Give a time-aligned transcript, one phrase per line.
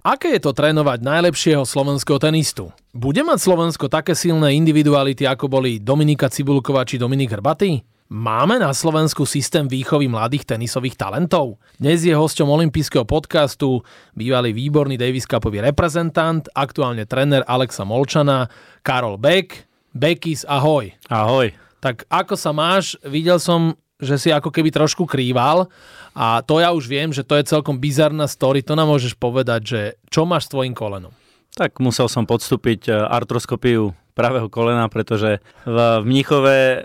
[0.00, 2.72] Aké je to trénovať najlepšieho slovenského tenistu?
[2.96, 7.84] Bude mať Slovensko také silné individuality, ako boli Dominika Cibulková či Dominik Hrbatý?
[8.08, 11.60] Máme na Slovensku systém výchovy mladých tenisových talentov?
[11.76, 13.84] Dnes je hosťom olympijského podcastu
[14.16, 18.48] bývalý výborný Davis Cupový reprezentant, aktuálne tréner Alexa Molčana,
[18.80, 19.68] Karol Beck.
[19.92, 20.96] Bekis, ahoj.
[21.12, 21.52] Ahoj.
[21.84, 22.96] Tak ako sa máš?
[23.04, 25.68] Videl som, že si ako keby trošku krýval
[26.16, 28.66] a to ja už viem, že to je celkom bizarná story.
[28.66, 31.14] To nám môžeš povedať, že čo máš s tvojim kolenom?
[31.54, 36.84] Tak musel som podstúpiť e, artroskopiu pravého kolena, pretože v Mnichove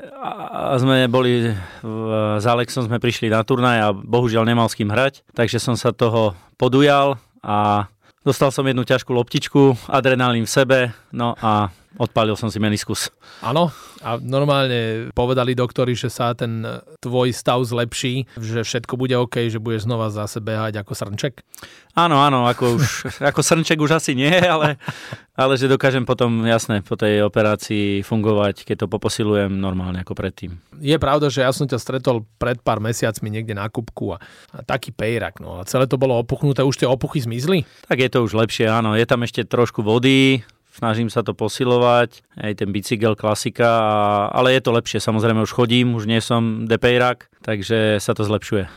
[0.80, 1.52] sme boli,
[2.40, 5.92] s Alexom sme prišli na turnaj a bohužiaľ nemal s kým hrať, takže som sa
[5.92, 7.90] toho podujal a
[8.24, 10.80] dostal som jednu ťažkú loptičku, adrenalín v sebe,
[11.12, 13.08] no a odpálil som si meniskus.
[13.40, 13.72] Áno,
[14.04, 16.62] a normálne povedali doktori, že sa ten
[17.00, 21.42] tvoj stav zlepší, že všetko bude OK, že budeš znova zase behať ako srnček?
[21.96, 22.86] Áno, áno, ako, už,
[23.32, 24.76] ako srnček už asi nie, ale,
[25.40, 30.60] ale že dokážem potom, jasné, po tej operácii fungovať, keď to poposilujem normálne ako predtým.
[30.84, 34.20] Je pravda, že ja som ťa stretol pred pár mesiacmi niekde na kubku a,
[34.52, 37.64] a taký pejrak, no a celé to bolo opuchnuté, už tie opuchy zmizli?
[37.88, 40.44] Tak je to už lepšie, áno, je tam ešte trošku vody,
[40.76, 43.72] snažím sa to posilovať, aj ten bicykel klasika,
[44.36, 48.68] ale je to lepšie, samozrejme už chodím, už nie som depejrak, takže sa to zlepšuje.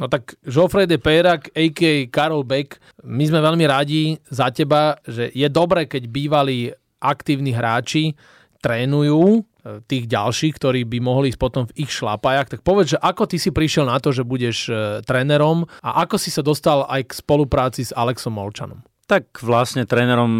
[0.00, 2.08] No tak Geoffrey de Peyrak, a.k.a.
[2.08, 8.16] Karol Beck, my sme veľmi radi za teba, že je dobré, keď bývalí aktívni hráči
[8.60, 12.52] trénujú e, tých ďalších, ktorí by mohli ísť potom v ich šlapajach.
[12.52, 16.16] Tak povedz, že ako ty si prišiel na to, že budeš e, trénerom a ako
[16.20, 18.84] si sa dostal aj k spolupráci s Alexom Molčanom?
[19.10, 20.30] Tak vlastne trénerom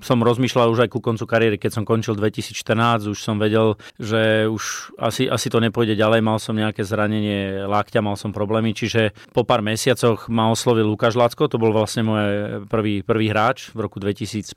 [0.00, 4.48] som rozmýšľal už aj ku koncu kariéry, keď som končil 2014, už som vedel, že
[4.48, 9.12] už asi, asi to nepôjde ďalej, mal som nejaké zranenie lákťa, mal som problémy, čiže
[9.36, 12.24] po pár mesiacoch ma oslovil Lukáš Lacko, to bol vlastne môj
[12.72, 14.56] prvý, prvý hráč v roku 2015.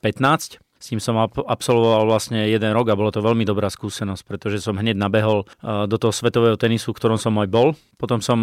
[0.79, 4.79] S tým som absolvoval vlastne jeden rok a bolo to veľmi dobrá skúsenosť, pretože som
[4.79, 7.75] hneď nabehol do toho svetového tenisu, v ktorom som aj bol.
[7.99, 8.39] Potom som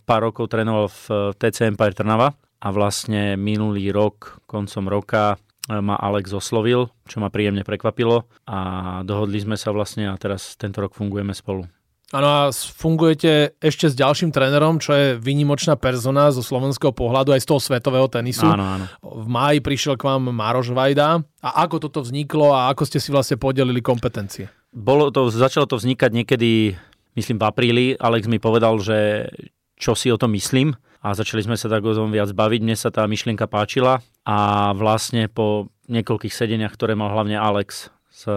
[0.00, 2.32] pár rokov trénoval v TC Empire Trnava,
[2.64, 5.36] a vlastne minulý rok, koncom roka
[5.68, 8.58] e, ma Alex oslovil, čo ma príjemne prekvapilo a
[9.04, 11.68] dohodli sme sa vlastne a teraz tento rok fungujeme spolu.
[12.14, 17.42] Áno a fungujete ešte s ďalším trénerom, čo je vynimočná persona zo slovenského pohľadu aj
[17.42, 18.46] z toho svetového tenisu.
[18.46, 18.86] Áno, áno.
[19.02, 21.26] V máji prišiel k vám Mároš Vajda.
[21.42, 24.46] A ako toto vzniklo a ako ste si vlastne podelili kompetencie?
[24.70, 26.78] Bolo to, začalo to vznikať niekedy,
[27.18, 27.86] myslím v apríli.
[27.98, 29.26] Alex mi povedal, že
[29.74, 32.60] čo si o tom myslím a začali sme sa tak o tom viac baviť.
[32.64, 38.30] Mne sa tá myšlienka páčila a vlastne po niekoľkých sedeniach, ktoré mal hlavne Alex s
[38.30, 38.34] eh,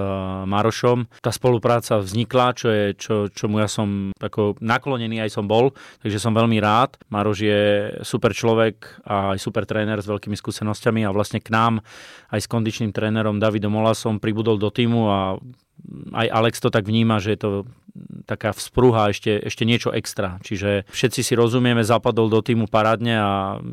[0.50, 1.22] Marošom.
[1.22, 6.18] Tá spolupráca vznikla, čo je, čo, čomu ja som ako naklonený aj som bol, takže
[6.18, 6.98] som veľmi rád.
[7.14, 7.62] Maroš je
[8.02, 11.86] super človek a aj super tréner s veľkými skúsenosťami a vlastne k nám
[12.34, 15.20] aj s kondičným trénerom Davidom Olasom pribudol do týmu a
[16.18, 17.52] aj Alex to tak vníma, že je to
[18.26, 20.38] taká vzprúha, ešte, ešte niečo extra.
[20.44, 23.32] Čiže všetci si rozumieme, zapadol do týmu parádne a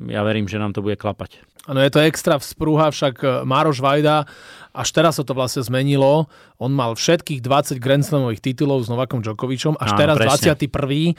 [0.08, 1.44] ja verím, že nám to bude klapať.
[1.64, 4.28] Áno, je to extra vzprúha, však e, Mároš Vajda,
[4.76, 6.28] až teraz sa to vlastne zmenilo.
[6.60, 10.52] On mal všetkých 20 Grand Slamových titulov s Novakom Djokovičom, až Áno, teraz presne.
[10.60, 10.68] 21.
[10.68, 11.12] E,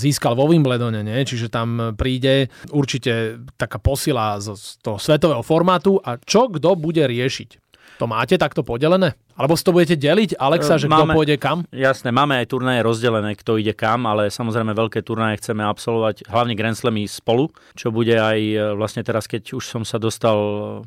[0.00, 1.20] získal vo Wimbledone, nie?
[1.28, 7.69] čiže tam príde určite taká posila z toho svetového formátu a čo kto bude riešiť.
[8.00, 9.12] To máte takto podelené?
[9.36, 11.64] Alebo si to budete deliť, Alexa, že máme, kto pôjde kam?
[11.68, 16.56] Jasné, máme aj turnaje rozdelené, kto ide kam, ale samozrejme veľké turnaje chceme absolvovať, hlavne
[16.56, 20.36] Grand Slamy spolu, čo bude aj e, vlastne teraz, keď už som sa dostal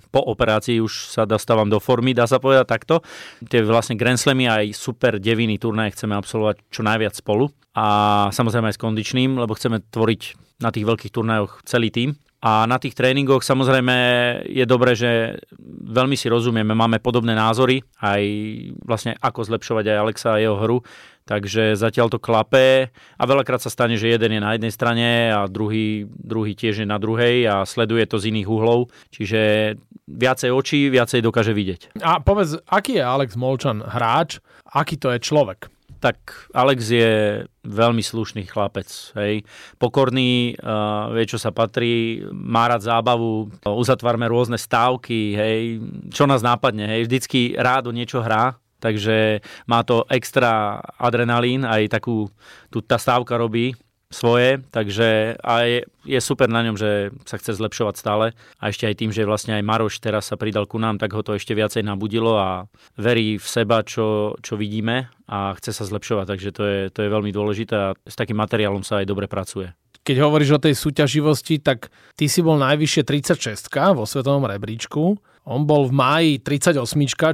[0.09, 3.01] po operácii, už sa dostávam do formy, dá sa povedať takto.
[3.45, 7.85] Tie vlastne Grand Slamy aj super deviny turnaje chceme absolvovať čo najviac spolu a
[8.29, 10.21] samozrejme aj s kondičným, lebo chceme tvoriť
[10.61, 13.95] na tých veľkých turnajoch celý tým a na tých tréningoch samozrejme
[14.51, 15.39] je dobré, že
[15.87, 18.23] veľmi si rozumieme, máme podobné názory, aj
[18.83, 20.83] vlastne ako zlepšovať aj Alexa a jeho hru,
[21.23, 25.47] takže zatiaľ to klape a veľakrát sa stane, že jeden je na jednej strane a
[25.47, 29.73] druhý, druhý tiež je na druhej a sleduje to z iných uhlov, čiže
[30.11, 32.03] viacej očí, viacej dokáže vidieť.
[32.03, 35.72] A povedz, aký je Alex Molčan hráč, aký to je človek?
[36.03, 37.11] Tak Alex je
[37.63, 38.91] veľmi slušný chlapec.
[39.15, 39.47] Hej.
[39.79, 45.79] Pokorný, uh, vie, čo sa patrí, má rád zábavu, uzatvárme rôzne stávky, hej,
[46.11, 46.83] čo nás nápadne.
[46.91, 47.07] Hej.
[47.07, 52.27] Vždycky rád o niečo hrá, takže má to extra adrenalín, aj takú,
[52.67, 53.71] tu tá stávka robí,
[54.13, 58.25] svoje, takže a je, je super na ňom, že sa chce zlepšovať stále
[58.61, 61.25] a ešte aj tým, že vlastne aj Maroš teraz sa pridal ku nám, tak ho
[61.25, 66.25] to ešte viacej nabudilo a verí v seba, čo, čo vidíme a chce sa zlepšovať,
[66.29, 69.73] takže to je, to je veľmi dôležité a s takým materiálom sa aj dobre pracuje.
[70.03, 71.87] Keď hovoríš o tej súťaživosti, tak
[72.19, 75.15] ty si bol najvyššie 36 vo svetovom rebríčku.
[75.43, 76.79] On bol v máji 38,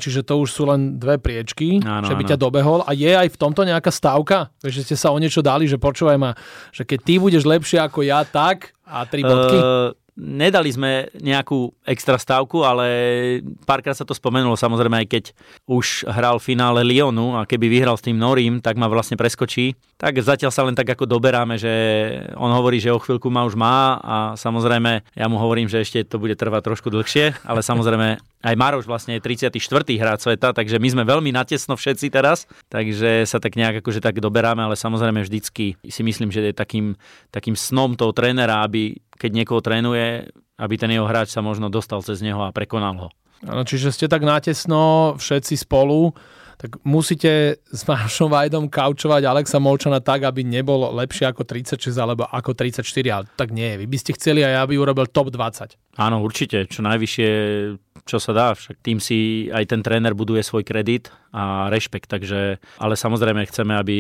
[0.01, 2.29] čiže to už sú len dve priečky, áno, že by áno.
[2.33, 2.79] ťa dobehol.
[2.89, 4.49] A je aj v tomto nejaká stávka?
[4.65, 6.33] Že ste sa o niečo dali, že počúvaj ma,
[6.73, 9.57] že keď ty budeš lepšie ako ja, tak a tri bodky?
[9.61, 12.87] Uh, Nedali sme nejakú extra stavku, ale
[13.63, 15.23] párkrát sa to spomenulo, samozrejme aj keď
[15.63, 19.79] už hral v finále Lyonu a keby vyhral s tým Norím, tak ma vlastne preskočí.
[19.95, 21.71] Tak zatiaľ sa len tak ako doberáme, že
[22.35, 26.03] on hovorí, že o chvíľku ma už má a samozrejme ja mu hovorím, že ešte
[26.03, 29.59] to bude trvať trošku dlhšie, ale samozrejme aj Maroš vlastne je 34.
[29.99, 34.23] hráč sveta, takže my sme veľmi natesno všetci teraz, takže sa tak nejak akože tak
[34.23, 36.95] doberáme, ale samozrejme vždycky si myslím, že je takým,
[37.35, 41.99] takým snom toho trénera, aby keď niekoho trénuje, aby ten jeho hráč sa možno dostal
[41.99, 43.09] cez neho a prekonal ho.
[43.43, 46.11] Ano, čiže ste tak natesno všetci spolu
[46.59, 52.27] tak musíte s Maršom Vajdom kaučovať Alexa Molčana tak, aby nebol lepšie ako 36 alebo
[52.27, 53.79] ako 34, ale tak nie.
[53.79, 55.79] Vy by ste chceli aj, aby urobil top 20.
[55.95, 56.67] Áno, určite.
[56.67, 57.29] Čo najvyššie,
[58.09, 58.47] čo sa dá.
[58.57, 62.09] Však tým si aj ten tréner buduje svoj kredit a rešpekt.
[62.09, 63.97] Takže, ale samozrejme chceme, aby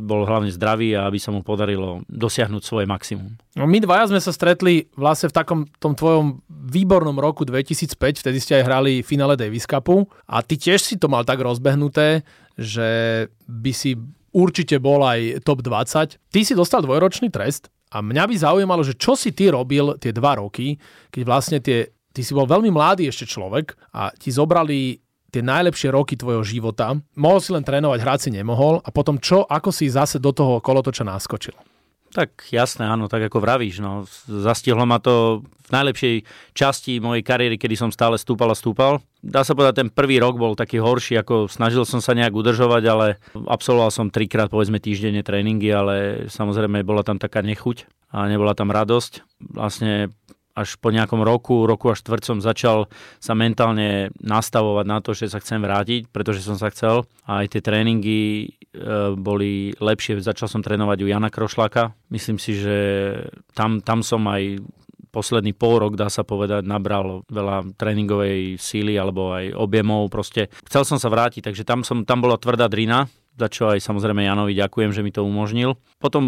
[0.00, 3.36] bol hlavne zdravý a aby sa mu podarilo dosiahnuť svoje maximum.
[3.60, 8.38] No, my dvaja sme sa stretli vlastne v takom tom tvojom výbornom roku 2005, vtedy
[8.40, 12.24] ste aj hrali finále Davis Cupu a ty tiež si to mal tak rozbehnuté,
[12.56, 12.88] že
[13.44, 14.00] by si
[14.32, 16.16] určite bol aj top 20.
[16.16, 20.14] Ty si dostal dvojročný trest a mňa by zaujímalo, že čo si ty robil tie
[20.14, 20.78] dva roky,
[21.10, 24.98] keď vlastne tie, ty si bol veľmi mladý ešte človek a ti zobrali
[25.30, 26.98] tie najlepšie roky tvojho života.
[27.14, 30.58] Mohol si len trénovať, hrať si nemohol a potom čo, ako si zase do toho
[30.58, 31.54] kolotoča naskočil?
[32.10, 33.78] Tak jasné, áno, tak ako vravíš.
[33.78, 34.02] No.
[34.26, 36.14] Zastihlo ma to v najlepšej
[36.58, 38.98] časti mojej kariéry, kedy som stále stúpal a stúpal.
[39.22, 42.82] Dá sa povedať, ten prvý rok bol taký horší, ako snažil som sa nejak udržovať,
[42.90, 43.06] ale
[43.46, 48.74] absolvoval som trikrát, povedzme, týždenne tréningy, ale samozrejme bola tam taká nechuť a nebola tam
[48.74, 49.22] radosť.
[49.54, 50.10] Vlastne
[50.60, 52.86] až po nejakom roku, roku a štvrť začal
[53.16, 57.08] sa mentálne nastavovať na to, že sa chcem vrátiť, pretože som sa chcel.
[57.24, 58.46] A aj tie tréningy e,
[59.16, 60.20] boli lepšie.
[60.20, 61.96] Začal som trénovať u Jana Krošlaka.
[62.12, 62.76] Myslím si, že
[63.56, 64.60] tam, tam som aj
[65.10, 70.06] posledný pol rok, dá sa povedať, nabral veľa tréningovej síly alebo aj objemov.
[70.08, 73.80] Proste chcel som sa vrátiť, takže tam, som, tam bola tvrdá drina za čo aj
[73.80, 75.78] samozrejme Janovi ďakujem, že mi to umožnil.
[76.02, 76.22] Potom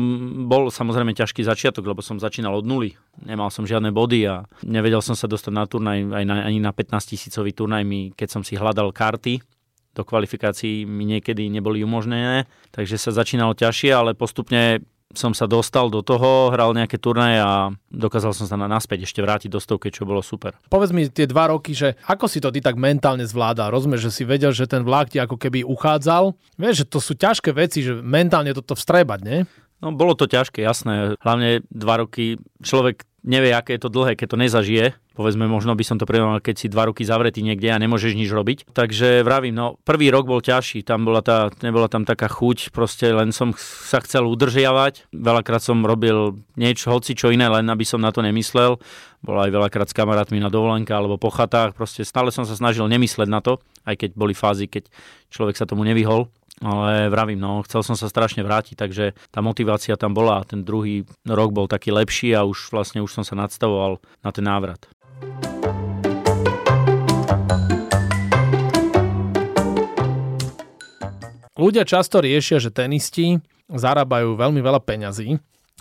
[0.48, 2.96] bol samozrejme ťažký začiatok, lebo som začínal od nuly.
[3.20, 6.72] Nemal som žiadne body a nevedel som sa dostať na turnaj, aj na, ani na
[6.72, 9.44] 15 tisícový turnaj, mi, keď som si hľadal karty,
[9.92, 14.80] do kvalifikácií mi niekedy neboli umožnené, takže sa začínalo ťažšie, ale postupne
[15.12, 19.20] som sa dostal do toho, hral nejaké turnaje a dokázal som sa na, naspäť ešte
[19.20, 20.56] vrátiť do stovky, čo bolo super.
[20.72, 23.72] Povedz mi tie dva roky, že ako si to ty tak mentálne zvládal?
[23.72, 26.34] Rozumieš, že si vedel, že ten vlak ti ako keby uchádzal?
[26.56, 29.38] Vieš, že to sú ťažké veci, že mentálne toto vstrebať, nie?
[29.82, 31.18] No bolo to ťažké, jasné.
[31.18, 34.86] Hlavne dva roky človek nevie, aké je to dlhé, keď to nezažije.
[35.12, 38.32] Povedzme, možno by som to prirovnal, keď si dva roky zavretý niekde a nemôžeš nič
[38.32, 38.72] robiť.
[38.72, 43.12] Takže vravím, no prvý rok bol ťažší, tam bola tá, nebola tam taká chuť, proste
[43.12, 45.12] len som sa chcel udržiavať.
[45.12, 48.80] Veľakrát som robil niečo, hoci čo iné, len aby som na to nemyslel.
[49.22, 52.88] Bol aj veľakrát s kamarátmi na dovolenka alebo po chatách, proste stále som sa snažil
[52.90, 54.90] nemysleť na to, aj keď boli fázy, keď
[55.30, 56.26] človek sa tomu nevyhol
[56.62, 60.62] ale vravím, no, chcel som sa strašne vrátiť, takže tá motivácia tam bola a ten
[60.62, 64.86] druhý rok bol taký lepší a už vlastne už som sa nadstavoval na ten návrat.
[71.52, 73.38] Ľudia často riešia, že tenisti
[73.70, 75.38] zarábajú veľmi veľa peňazí,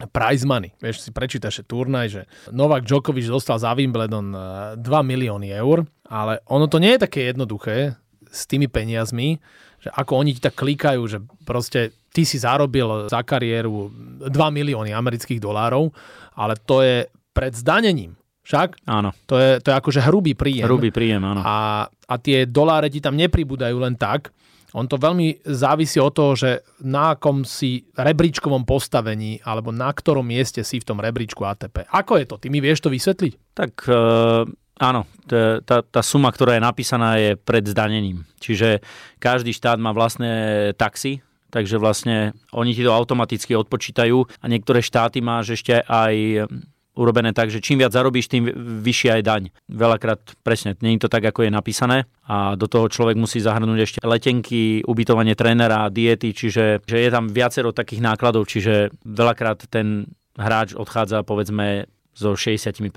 [0.09, 0.73] prize money.
[0.81, 4.33] Vieš, si prečítaš turnaj, že Novak Djokovic dostal za Wimbledon
[4.77, 7.95] 2 eh, milióny eur, ale ono to nie je také jednoduché
[8.31, 9.37] s tými peniazmi,
[9.81, 13.89] že ako oni ti tak klikajú, že proste ty si zarobil za kariéru
[14.21, 15.89] 2 milióny amerických dolárov,
[16.37, 18.13] ale to je pred zdanením.
[18.41, 18.85] Však?
[18.89, 19.13] Áno.
[19.29, 20.65] To je, to je akože hrubý príjem.
[20.65, 21.41] Hrubý príjem, áno.
[21.45, 24.33] A, a tie doláre ti tam nepribúdajú len tak.
[24.71, 30.23] On to veľmi závisí od toho, že na akom si rebríčkovom postavení alebo na ktorom
[30.23, 31.91] mieste si v tom rebríčku ATP.
[31.91, 32.39] Ako je to?
[32.39, 33.51] Ty mi vieš to vysvetliť?
[33.51, 34.47] Tak uh,
[34.81, 38.25] Áno, tá, tá suma, ktorá je napísaná, je pred zdanením.
[38.41, 38.81] Čiže
[39.21, 41.21] každý štát má vlastné taxy,
[41.53, 46.49] takže vlastne oni ti to automaticky odpočítajú a niektoré štáty máš ešte aj
[46.97, 48.49] urobené tak, že čím viac zarobíš, tým
[48.81, 49.43] vyššia je daň.
[49.69, 53.79] Veľakrát presne, nie je to tak, ako je napísané a do toho človek musí zahrnúť
[53.85, 60.09] ešte letenky, ubytovanie trénera, diety, čiže že je tam viacero takých nákladov, čiže veľakrát ten
[60.35, 62.91] hráč odchádza povedzme so 60%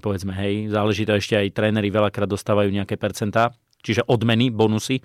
[0.00, 0.68] povedzme, hej.
[0.68, 5.00] Záleží to ešte aj tréneri veľakrát dostávajú nejaké percentá, čiže odmeny, bonusy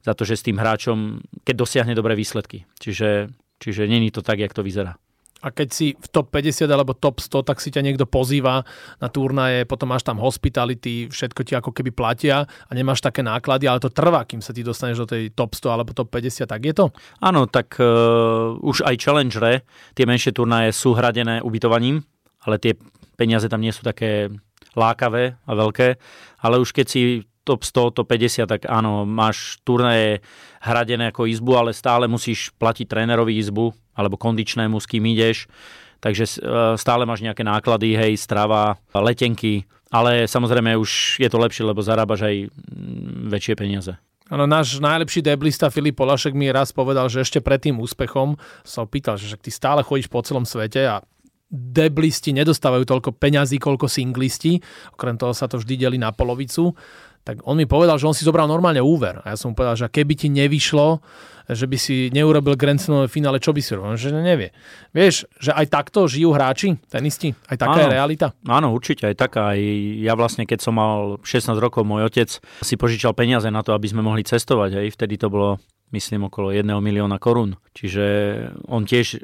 [0.00, 2.64] za to, že s tým hráčom, keď dosiahne dobré výsledky.
[2.80, 3.28] Čiže,
[3.60, 4.96] čiže není to tak, jak to vyzerá.
[5.40, 8.60] a keď si v top 50 alebo top 100, tak si ťa niekto pozýva
[9.00, 13.64] na turnaje, potom máš tam hospitality, všetko ti ako keby platia a nemáš také náklady,
[13.64, 16.60] ale to trvá, kým sa ti dostaneš do tej top 100 alebo top 50, tak
[16.60, 16.92] je to?
[17.24, 19.64] Áno, tak uh, už aj challengere,
[19.96, 22.04] tie menšie turnaje sú hradené ubytovaním,
[22.44, 22.76] ale tie
[23.20, 24.32] peniaze tam nie sú také
[24.72, 26.00] lákavé a veľké,
[26.40, 30.24] ale už keď si top 100, top 50, tak áno, máš turnaje
[30.62, 35.50] hradené ako izbu, ale stále musíš platiť trénerovi izbu, alebo kondičnému, s kým ideš.
[36.00, 36.30] Takže e,
[36.80, 42.24] stále máš nejaké náklady, hej, strava, letenky, ale samozrejme už je to lepšie, lebo zarábaš
[42.24, 43.92] aj mm, väčšie peniaze.
[44.30, 48.86] Ano, náš najlepší deblista Filip Polašek mi raz povedal, že ešte pred tým úspechom sa
[48.86, 51.02] opýtal, že ty stále chodíš po celom svete a
[51.50, 54.62] deblisti nedostávajú toľko peňazí, koľko singlisti.
[54.94, 56.72] Okrem toho sa to vždy delí na polovicu
[57.20, 59.20] tak on mi povedal, že on si zobral normálne úver.
[59.22, 61.04] A ja som mu povedal, že keby ti nevyšlo,
[61.50, 63.98] že by si neurobil Grand Slamové finále, čo by si robil?
[64.00, 64.56] Že nevie.
[64.96, 67.36] Vieš, že aj takto žijú hráči, tenisti?
[67.50, 68.26] Aj taká áno, je realita?
[68.48, 69.52] Áno, určite aj taká.
[69.52, 69.60] Aj
[70.00, 73.90] ja vlastne, keď som mal 16 rokov, môj otec si požičal peniaze na to, aby
[73.90, 74.80] sme mohli cestovať.
[74.80, 75.60] Aj vtedy to bolo,
[75.92, 77.60] myslím, okolo 1 milióna korún.
[77.76, 78.04] Čiže
[78.64, 79.20] on tiež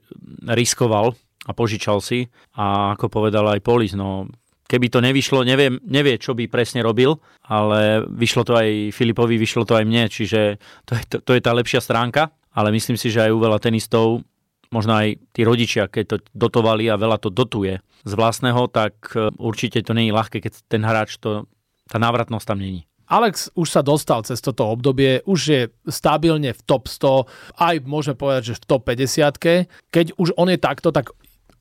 [0.53, 1.17] riskoval
[1.47, 2.27] a požičal si.
[2.59, 4.27] A ako povedal aj Polis, no
[4.67, 7.15] keby to nevyšlo, neviem, nevie, čo by presne robil,
[7.47, 11.43] ale vyšlo to aj Filipovi, vyšlo to aj mne, čiže to je, to, to je
[11.43, 14.27] tá lepšia stránka, ale myslím si, že aj u veľa tenistov,
[14.75, 19.31] možno aj tí rodičia, keď to dotovali a veľa to dotuje z vlastného, tak e,
[19.39, 21.47] určite to je ľahké, keď ten hráč to,
[21.87, 22.83] tá návratnosť tam není.
[23.07, 28.19] Alex už sa dostal cez toto obdobie, už je stabilne v top 100, aj môžeme
[28.19, 29.95] povedať, že v top 50.
[29.95, 31.15] Keď už on je takto, tak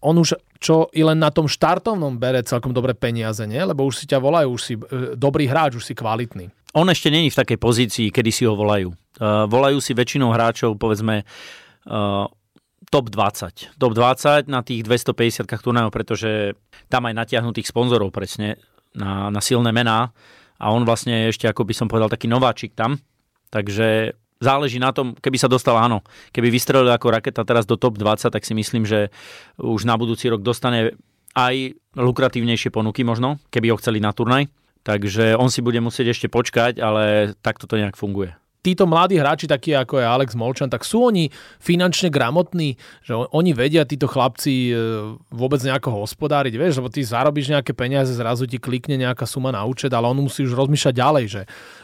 [0.05, 3.57] on už čo i len na tom štartovnom bere celkom dobré peniaze, nie?
[3.57, 6.53] Lebo už si ťa volajú, už si e, dobrý hráč, už si kvalitný.
[6.77, 8.91] On ešte není v takej pozícii, kedy si ho volajú.
[9.15, 12.27] Uh, volajú si väčšinou hráčov, povedzme, uh,
[12.91, 13.79] top 20.
[13.79, 16.59] Top 20 na tých 250 turnajov, pretože
[16.91, 18.59] tam aj natiahnutých sponzorov presne
[18.91, 20.12] na, na silné mená
[20.59, 23.00] a on vlastne ešte, ako by som povedal, taký nováčik tam.
[23.55, 26.04] Takže záleží na tom, keby sa dostal, áno,
[26.36, 29.10] keby vystrelil ako raketa teraz do top 20, tak si myslím, že
[29.60, 30.96] už na budúci rok dostane
[31.36, 34.48] aj lukratívnejšie ponuky možno, keby ho chceli na turnaj.
[34.86, 39.45] Takže on si bude musieť ešte počkať, ale takto to nejak funguje títo mladí hráči,
[39.45, 41.29] takí ako je Alex Molčan, tak sú oni
[41.62, 44.81] finančne gramotní, že oni vedia, títo chlapci e,
[45.29, 49.62] vôbec nejako hospodáriť, vieš, lebo ty zarobíš nejaké peniaze, zrazu ti klikne nejaká suma na
[49.62, 51.41] účet, ale on musí už rozmýšľať ďalej, že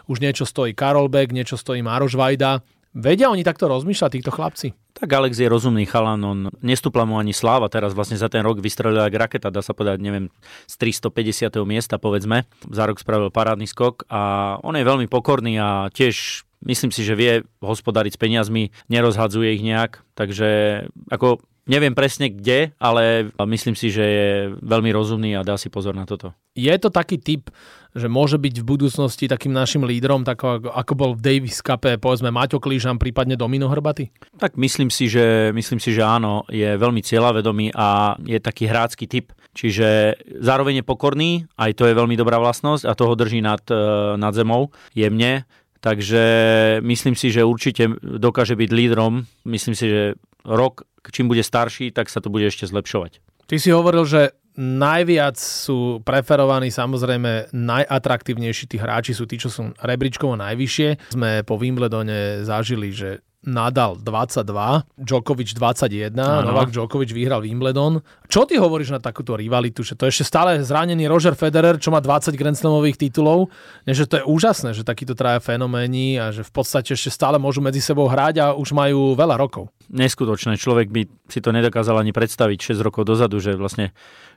[0.09, 2.65] už niečo stojí Karol Beck, niečo stojí Maroš Vajda.
[2.91, 4.75] Vedia oni takto rozmýšľať, týchto chlapci?
[4.91, 8.59] Tak Alex je rozumný chalan, on nestúpla mu ani sláva, teraz vlastne za ten rok
[8.59, 10.27] vystrelil aj raketa, dá sa povedať, neviem,
[10.67, 11.55] z 350.
[11.63, 12.43] miesta povedzme.
[12.67, 17.18] Za rok spravil parádny skok a on je veľmi pokorný a tiež Myslím si, že
[17.18, 23.94] vie hospodariť s peniazmi, nerozhadzuje ich nejak, takže ako neviem presne kde, ale myslím si,
[23.94, 26.34] že je veľmi rozumný a dá si pozor na toto.
[26.58, 27.48] Je to taký typ,
[27.96, 32.32] že môže byť v budúcnosti takým našim lídrom, tak ako bol v Davis Cup, povedzme
[32.32, 34.12] Maťo Klížan, prípadne Domino Hrbaty?
[34.39, 39.08] Tak myslím si, že, myslím si, že áno, je veľmi cieľavedomý a je taký hrácky
[39.08, 39.36] typ.
[39.51, 43.75] Čiže zároveň je pokorný, aj to je veľmi dobrá vlastnosť a toho drží nad, eh,
[44.15, 45.44] nad zemou jemne
[45.81, 46.23] Takže
[46.85, 49.25] myslím si, že určite dokáže byť lídrom.
[49.50, 50.03] Myslím si, že
[50.45, 53.17] rok, čím bude starší, tak sa to bude ešte zlepšovať.
[53.50, 59.72] Ty si hovoril, že najviac sú preferovaní samozrejme najatraktívnejší tí hráči sú tí, čo sú
[59.79, 61.15] rebríčkovo najvyššie.
[61.15, 66.53] Sme po Wimbledone zažili, že Nadal 22, Djokovic 21, ano.
[66.53, 67.98] Novak Djokovic vyhral Wimbledon.
[68.29, 69.81] Čo ty hovoríš na takúto rivalitu?
[69.81, 73.50] Že to je ešte stále zranený Roger Federer, čo má 20 Grand Slamových titulov.
[73.89, 77.41] Nie, že to je úžasné, že takíto traja fenoméni a že v podstate ešte stále
[77.41, 79.74] môžu medzi sebou hrať a už majú veľa rokov.
[79.91, 80.55] Neskutočné.
[80.55, 83.91] Človek by si to nedokázal ani predstaviť 6 rokov dozadu, že vlastne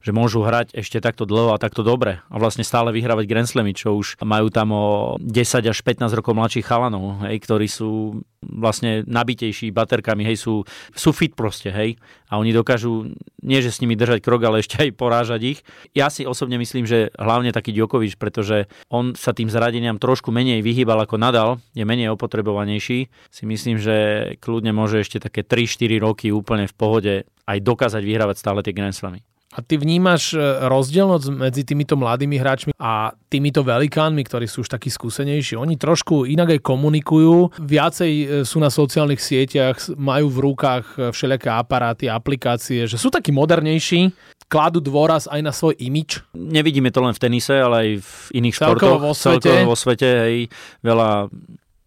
[0.05, 3.73] že môžu hrať ešte takto dlho a takto dobre a vlastne stále vyhrávať Grand Slamy,
[3.73, 9.01] čo už majú tam o 10 až 15 rokov mladších chalanov, hej, ktorí sú vlastne
[9.09, 11.97] nabitejší baterkami, hej, sú, sú fit proste, hej.
[12.29, 15.59] A oni dokážu, nie že s nimi držať krok, ale ešte aj porážať ich.
[15.97, 20.61] Ja si osobne myslím, že hlavne taký Djokovic, pretože on sa tým zradeniam trošku menej
[20.61, 23.09] vyhýbal ako Nadal, je menej opotrebovanejší.
[23.33, 23.97] Si myslím, že
[24.45, 28.97] kľudne môže ešte také 3-4 roky úplne v pohode aj dokázať vyhrávať stále tie Grand
[28.97, 29.23] Slamy.
[29.55, 34.69] A ty vnímaš e, rozdielnosť medzi týmito mladými hráčmi a týmito velikánmi, ktorí sú už
[34.75, 35.55] takí skúsenejší.
[35.55, 41.15] Oni trošku inak aj komunikujú, viacej e, sú na sociálnych sieťach, majú v rukách e,
[41.15, 44.11] všelijaké aparáty, aplikácie, že sú takí modernejší,
[44.51, 46.19] kladú dôraz aj na svoj imič.
[46.35, 48.99] Nevidíme to len v tenise, ale aj v iných Celkovo športoch.
[49.07, 49.51] Vo svete.
[49.55, 50.39] Celkovo vo svete, hej,
[50.83, 51.31] veľa,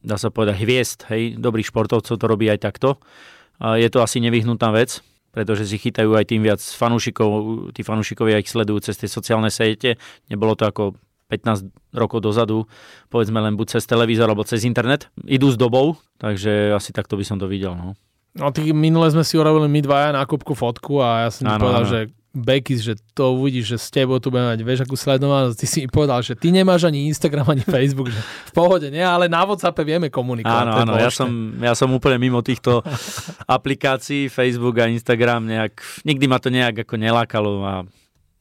[0.07, 2.95] dá sa povedať, hviezd, hej, dobrých športovcov to robí aj takto.
[3.61, 5.01] Je to asi nevyhnutná vec
[5.37, 7.29] pretože si chytajú aj tým viac fanúšikov,
[7.69, 10.01] tí fanúšikovia ich sledujú cez tie sociálne siete.
[10.33, 10.97] Nebolo to ako
[11.29, 12.65] 15 rokov dozadu,
[13.13, 15.13] povedzme len buď cez televízor alebo cez internet.
[15.29, 17.77] Idú s dobou, takže asi takto by som to videl.
[17.77, 17.93] No.
[18.33, 21.85] No, tých minule sme si urobili my dvaja nákupku fotku a ja som ti povedal,
[21.85, 21.91] ano.
[21.93, 21.99] že
[22.38, 25.58] Bekis, že to uvidíš, že s tebou tu budeme mať, vieš, akú sledovanosť.
[25.58, 29.01] Ty si mi povedal, že ty nemáš ani Instagram, ani Facebook, že v pohode, nie,
[29.01, 30.65] ale na WhatsAppe vieme komunikovať.
[30.70, 32.86] Áno, áno, ja som, ja som úplne mimo týchto
[33.58, 37.74] aplikácií, Facebook a Instagram, nejak, nikdy ma to nejak ako nelákalo a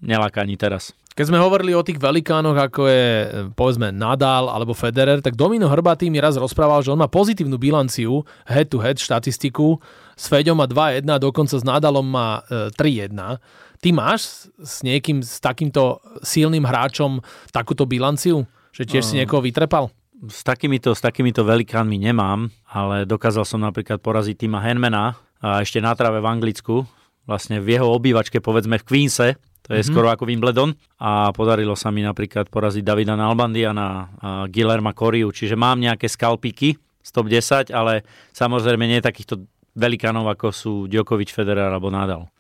[0.05, 0.93] neláka ani teraz.
[1.17, 3.09] Keď sme hovorili o tých velikánoch, ako je
[3.57, 8.21] povedzme Nadal alebo Federer, tak Domino Hrbatý mi raz rozprával, že on má pozitívnu bilanciu
[8.45, 9.81] head-to-head štatistiku.
[10.13, 12.45] S Feďom má 2-1, dokonca s Nadalom má
[12.77, 13.41] 3-1.
[13.81, 17.21] Ty máš s niekým, s takýmto silným hráčom
[17.53, 18.49] takúto bilanciu?
[18.73, 19.89] Že tiež si niekoho vytrepal?
[20.29, 25.81] S takýmito, s takýmito velikánmi nemám, ale dokázal som napríklad poraziť Tima Henmana a ešte
[25.81, 26.89] na trave v Anglicku,
[27.29, 29.93] vlastne v jeho obývačke, povedzme v Queense, to je mm-hmm.
[29.93, 30.71] skoro ako Wimbledon.
[31.03, 33.87] A podarilo sa mi napríklad poraziť Davida Nalbandiana
[34.23, 39.43] a Guillerma Coriu, čiže mám nejaké skalpiky z top 10, ale samozrejme nie takýchto
[39.75, 42.31] velikánov, ako sú Djokovic, Federer alebo Nadal.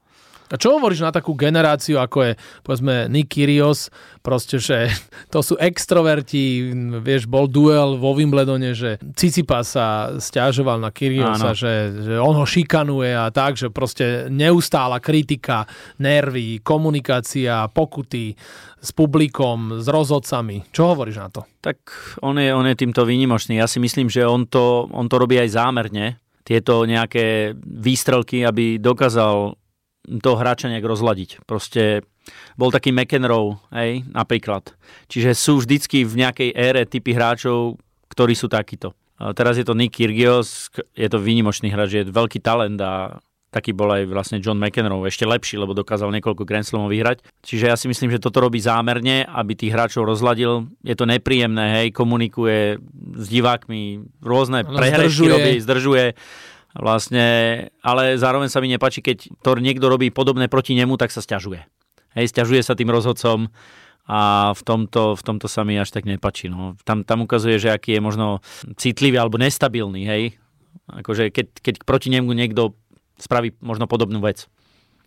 [0.46, 3.90] A čo hovoríš na takú generáciu, ako je, povedzme, Nick Kyrgios,
[4.22, 4.90] proste, že
[5.34, 6.70] to sú extroverti,
[7.02, 12.46] vieš, bol duel vo Wimbledone, že Cicipa sa stiažoval na Kyrgiosa, že, že on ho
[12.46, 15.66] šikanuje a tak, že proste neustála kritika,
[15.98, 18.38] nervy, komunikácia, pokuty
[18.78, 20.70] s publikom, s rozhodcami.
[20.70, 21.42] Čo hovoríš na to?
[21.58, 21.78] Tak
[22.22, 23.58] on je, on je týmto výnimočný.
[23.58, 28.78] Ja si myslím, že on to, on to robí aj zámerne, tieto nejaké výstrelky, aby
[28.78, 29.58] dokázal
[30.06, 31.42] toho hráča nejak rozladiť.
[31.44, 32.06] Proste
[32.54, 34.74] bol taký McEnroe, hej, napríklad.
[35.10, 37.78] Čiže sú vždycky v nejakej ére typy hráčov,
[38.10, 38.94] ktorí sú takíto.
[39.16, 43.88] Teraz je to Nick Kyrgios, je to výnimočný hráč, je veľký talent a taký bol
[43.88, 47.24] aj vlastne John McEnroe, ešte lepší, lebo dokázal niekoľko Grand Slamov vyhrať.
[47.40, 50.68] Čiže ja si myslím, že toto robí zámerne, aby tých hráčov rozladil.
[50.84, 52.76] Je to nepríjemné, hej, komunikuje
[53.16, 56.12] s divákmi, rôzne prehrešky robí, zdržuje
[56.76, 57.26] Vlastne,
[57.80, 61.64] ale zároveň sa mi nepačí, keď to niekto robí podobné proti nemu, tak sa stiažuje.
[62.12, 63.48] Hej, stiažuje sa tým rozhodcom
[64.06, 66.46] a v tomto, v tomto sa mi až tak nepačí.
[66.46, 66.78] No.
[66.86, 68.26] Tam, tam ukazuje, že aký je možno
[68.78, 70.06] citlivý alebo nestabilný.
[70.06, 70.22] Hej?
[70.86, 72.78] Akože keď, keď proti nemu niekto
[73.18, 74.46] spraví možno podobnú vec.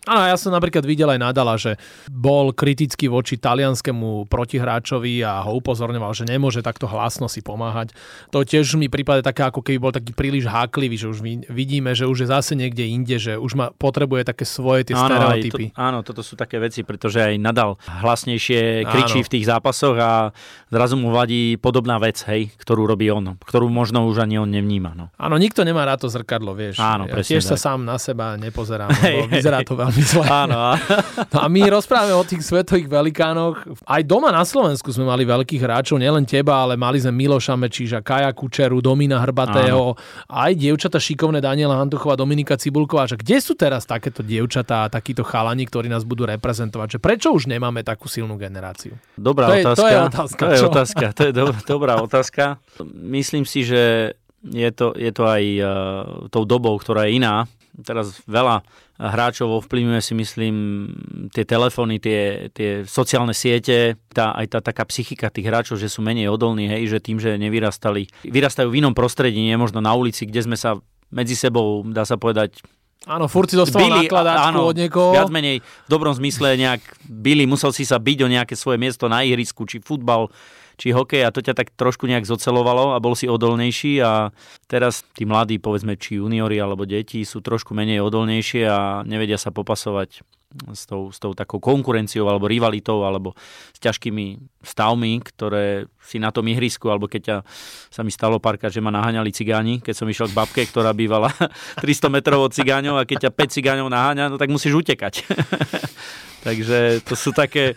[0.08, 1.76] Áno, ja som napríklad videl aj Nadala, že
[2.08, 7.92] bol kritický voči talianskému protihráčovi a ho upozorňoval, že nemôže takto hlasno si pomáhať.
[8.32, 11.20] To tiež mi prípade také, ako keby bol taký príliš háklivý, že už
[11.52, 15.04] vidíme, že už je zase niekde inde, že už ma, potrebuje také svoje tie áno,
[15.04, 15.76] stereotypy.
[15.76, 19.28] To, áno, toto sú také veci, pretože aj Nadal hlasnejšie kričí áno.
[19.28, 20.32] v tých zápasoch a
[20.72, 24.96] zrazu mu vadí podobná vec, hej, ktorú robí on, ktorú možno už ani on nevníma.
[24.96, 25.12] No.
[25.20, 26.80] Áno, nikto nemá rád to zrkadlo, vieš.
[26.80, 27.60] Áno, ja tiež tak.
[27.60, 30.26] sa sám na seba nepozerám, lebo vyzerá to veľmi veľmi zle.
[30.30, 30.78] Áno.
[31.34, 33.66] No a my rozprávame o tých svetových velikánoch.
[33.84, 38.06] Aj doma na Slovensku sme mali veľkých hráčov, nielen teba, ale mali sme Miloša Mečíža,
[38.06, 40.30] Kaja Kučeru, Domina Hrbatého, Áno.
[40.30, 43.10] aj dievčata šikovné Daniela Hantuchová, Dominika Cibulková.
[43.10, 46.96] Že kde sú teraz takéto dievčatá a takíto chalani, ktorí nás budú reprezentovať?
[46.96, 48.94] Že prečo už nemáme takú silnú generáciu?
[49.18, 49.82] Dobrá to je, otázka.
[49.82, 50.44] To je otázka.
[50.46, 51.06] To je otázka.
[51.18, 52.62] To je do, dobrá otázka.
[52.94, 55.68] Myslím si, že je to, je to aj uh,
[56.32, 57.44] tou dobou, ktorá je iná.
[57.82, 58.62] Teraz veľa
[59.00, 60.56] hráčov ovplyvňuje si myslím
[61.32, 66.04] tie telefóny, tie, tie sociálne siete, tá, aj tá taká psychika tých hráčov, že sú
[66.04, 70.28] menej odolní, hej, že tým, že nevyrastali, vyrastajú v inom prostredí, nie možno na ulici,
[70.28, 70.76] kde sme sa
[71.10, 72.60] medzi sebou, dá sa povedať,
[73.08, 75.16] Áno, furt si dostal byli, áno, od niekoho.
[75.16, 79.08] Viac menej v dobrom zmysle nejak byli, musel si sa byť o nejaké svoje miesto
[79.08, 80.28] na ihrisku, či futbal,
[80.80, 84.32] či hokej a to ťa tak trošku nejak zocelovalo a bol si odolnejší a
[84.72, 89.52] teraz tí mladí, povedzme, či juniori alebo deti sú trošku menej odolnejšie a nevedia sa
[89.52, 90.24] popasovať
[90.74, 93.38] s tou, s tou takou konkurenciou alebo rivalitou alebo
[93.76, 97.38] s ťažkými stavmi, ktoré si na tom ihrisku, alebo keď ťa,
[97.94, 101.30] sa mi stalo párkrát, že ma naháňali cigáni, keď som išiel k babke, ktorá bývala
[101.86, 105.22] 300 metrov od cigáňov a keď ťa 5 cigáňov naháňa, no tak musíš utekať.
[106.40, 107.76] Takže to sú také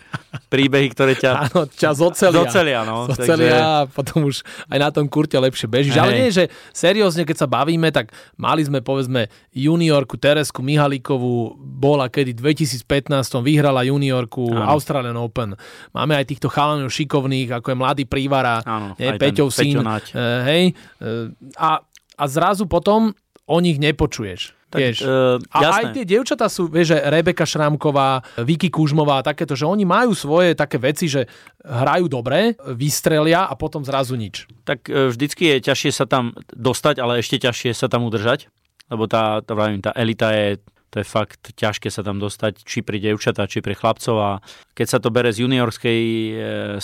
[0.49, 2.39] príbehy, ktoré ťa, Áno, ťa zocelia.
[2.47, 3.11] Zocelia, no.
[3.11, 3.59] zocelia Takže...
[3.59, 5.99] a potom už aj na tom kurte lepšie bežíš.
[5.99, 12.07] Ale nie, že seriózne, keď sa bavíme, tak mali sme povedzme juniorku Teresku Mihalíkovú, bola
[12.07, 13.11] kedy 2015
[13.43, 14.79] vyhrala juniorku Áno.
[14.79, 15.59] Australian Open.
[15.91, 19.83] Máme aj týchto chalanov šikovných, ako je mladý Prívara, Áno, nie, Peťov syn.
[19.83, 20.01] Uh,
[20.47, 20.63] hej,
[21.03, 21.83] uh, a,
[22.17, 23.11] a zrazu potom
[23.47, 24.62] o nich nepočuješ.
[24.73, 25.05] Tak, vieš.
[25.05, 29.85] Uh, a aj tie dievčatá sú, vieš, že Rebeka Šrámková, Vicky Kužmová, takéto, že oni
[29.85, 31.29] majú svoje také veci, že
[31.61, 34.49] hrajú dobre, vystrelia a potom zrazu nič.
[34.65, 38.49] Tak uh, vždycky je ťažšie sa tam dostať, ale ešte ťažšie sa tam udržať,
[38.89, 40.57] lebo tá, tá, tá elita je
[40.93, 44.31] To je fakt ťažké sa tam dostať, či pri devčatá, či pri chlapcov a
[44.77, 46.33] keď sa to bere z juniorskej e,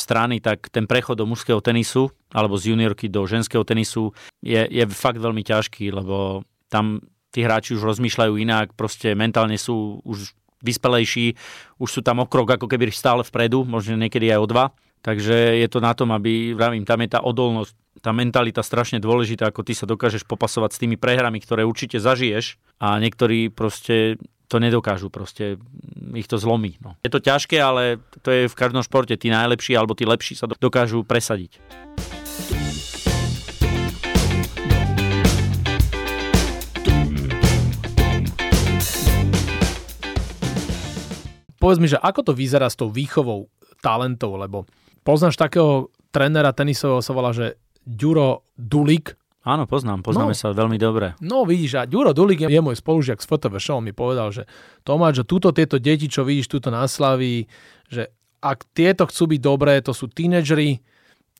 [0.01, 4.85] strany, tak ten prechod do mužského tenisu alebo z juniorky do ženského tenisu je, je
[4.88, 6.40] fakt veľmi ťažký, lebo
[6.72, 7.05] tam
[7.38, 11.38] tí hráči už rozmýšľajú inak, proste mentálne sú už vyspelejší,
[11.79, 14.66] už sú tam o krok ako keby stále vpredu, možno niekedy aj o dva.
[15.07, 19.55] Takže je to na tom, aby, vravím, tam je tá odolnosť, tá mentalita strašne dôležitá,
[19.55, 24.18] ako ty sa dokážeš popasovať s tými prehrami, ktoré určite zažiješ a niektorí proste
[24.51, 25.62] to nedokážu, proste
[26.18, 26.74] ich to zlomí.
[26.83, 26.98] No.
[27.07, 29.14] Je to ťažké, ale to je v každom športe.
[29.14, 31.62] Tí najlepší alebo tí lepší sa dokážu presadiť.
[41.68, 43.52] Povedz mi, že ako to vyzerá s tou výchovou
[43.85, 44.64] talentov, lebo
[45.09, 47.57] Poznáš takého trénera tenisového, sa volá, že
[47.88, 49.16] Ďuro Dulik.
[49.40, 51.16] Áno, poznám, poznáme no, sa veľmi dobre.
[51.24, 54.44] No vidíš, a Ďuro Dulik je, je môj spolužiak z FTV Show, mi povedal, že
[54.85, 57.48] Tomáš, že túto tieto deti, čo vidíš túto na Slaví,
[57.88, 58.12] že
[58.44, 60.85] ak tieto chcú byť dobré, to sú tínedžeri,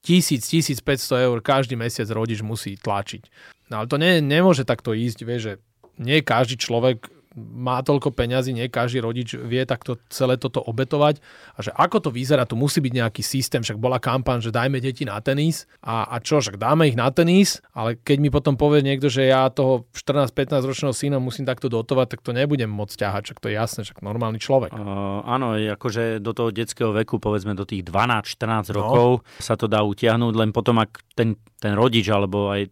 [0.01, 3.29] 1000-1500 eur každý mesiac rodič musí tlačiť.
[3.69, 5.55] No ale to nie, nemôže takto ísť, vieš, že
[6.01, 7.05] nie každý človek
[7.39, 11.23] má toľko peňazí, nie každý rodič vie takto celé toto obetovať.
[11.55, 14.83] A že ako to vyzerá, tu musí byť nejaký systém, však bola kampaň, že dajme
[14.83, 18.59] deti na tenis a, a čo, však dáme ich na tenis, ale keď mi potom
[18.59, 22.95] povie niekto, že ja toho 14-15 ročného syna musím takto dotovať, tak to nebudem môcť
[22.99, 24.75] ťahať, však to je jasné, však normálny človek.
[24.75, 28.83] Uh, áno, akože do toho detského veku, povedzme do tých 12-14 no.
[28.83, 32.71] rokov sa to dá utiahnuť, len potom ak ten, ten rodič alebo aj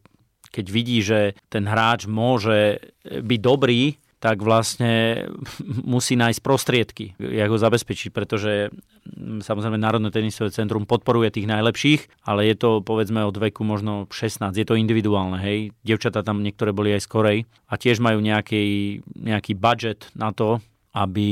[0.56, 5.22] keď vidí, že ten hráč môže byť dobrý, tak vlastne
[5.94, 8.74] musí nájsť prostriedky, jak ho zabezpečiť, pretože
[9.06, 14.10] mm, samozrejme Národné tenisové centrum podporuje tých najlepších, ale je to povedzme od veku možno
[14.10, 15.70] 16, je to individuálne, hej.
[15.86, 17.38] Devčatá tam niektoré boli aj skorej
[17.70, 20.58] a tiež majú nejaký, nejaký budget na to,
[20.96, 21.28] aby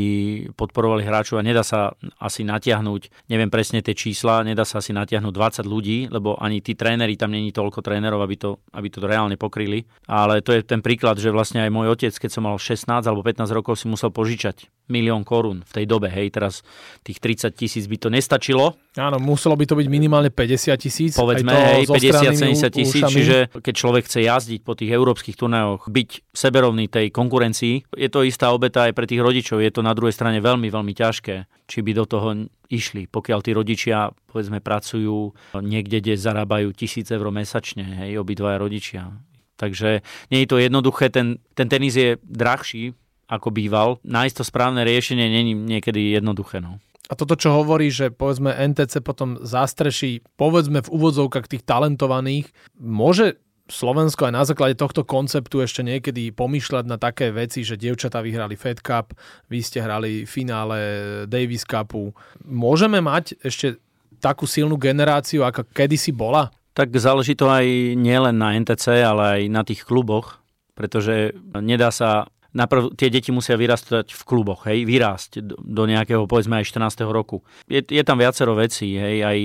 [0.53, 5.33] podporovali hráčov a nedá sa asi natiahnuť, neviem presne tie čísla, nedá sa asi natiahnuť
[5.33, 9.41] 20 ľudí, lebo ani tí tréneri, tam není toľko trénerov, aby to, aby to reálne
[9.41, 9.89] pokryli.
[10.05, 13.25] Ale to je ten príklad, že vlastne aj môj otec, keď som mal 16 alebo
[13.25, 16.13] 15 rokov, si musel požičať milión korún v tej dobe.
[16.13, 16.61] Hej, teraz
[17.01, 18.77] tých 30 tisíc by to nestačilo.
[19.01, 21.13] Áno, muselo by to byť minimálne 50 tisíc.
[21.17, 26.93] Povedzme, hej, 50-70 tisíc, čiže keď človek chce jazdiť po tých európskych turnajoch, byť seberovný
[26.93, 29.54] tej konkurencii, je to istá obeta aj pre tých rodičov.
[29.61, 32.29] Je to na druhej strane veľmi, veľmi ťažké, či by do toho
[32.71, 33.07] išli.
[33.07, 39.15] Pokiaľ tí rodičia, povedzme, pracujú niekde, kde zarábajú tisíc eur mesačne, hej, obidvaja rodičia.
[39.55, 40.03] Takže
[40.35, 42.97] nie je to jednoduché, ten, ten tenis je drahší,
[43.31, 44.03] ako býval.
[44.05, 46.61] Nájsť to správne riešenie není niekedy jednoduché.
[46.61, 46.83] No.
[47.05, 52.49] A toto, čo hovorí, že povedzme NTC potom zastreší, povedzme v úvodzovkách tých talentovaných,
[52.81, 58.21] môže Slovensko aj na základe tohto konceptu ešte niekedy pomýšľať na také veci, že dievčatá
[58.21, 59.17] vyhrali Fed Cup,
[59.49, 60.77] vy ste hrali finále
[61.25, 62.13] Davis Cupu.
[62.45, 63.81] Môžeme mať ešte
[64.21, 66.53] takú silnú generáciu, ako kedysi bola?
[66.77, 67.65] Tak záleží to aj
[67.97, 70.45] nielen na NTC, ale aj na tých kluboch,
[70.77, 76.63] pretože nedá sa Naprv, tie deti musia vyrastať v kluboch, hej, vyrásť do, nejakého, povedzme
[76.63, 77.03] aj 14.
[77.11, 77.43] roku.
[77.67, 79.39] Je, je tam viacero vecí, hej, aj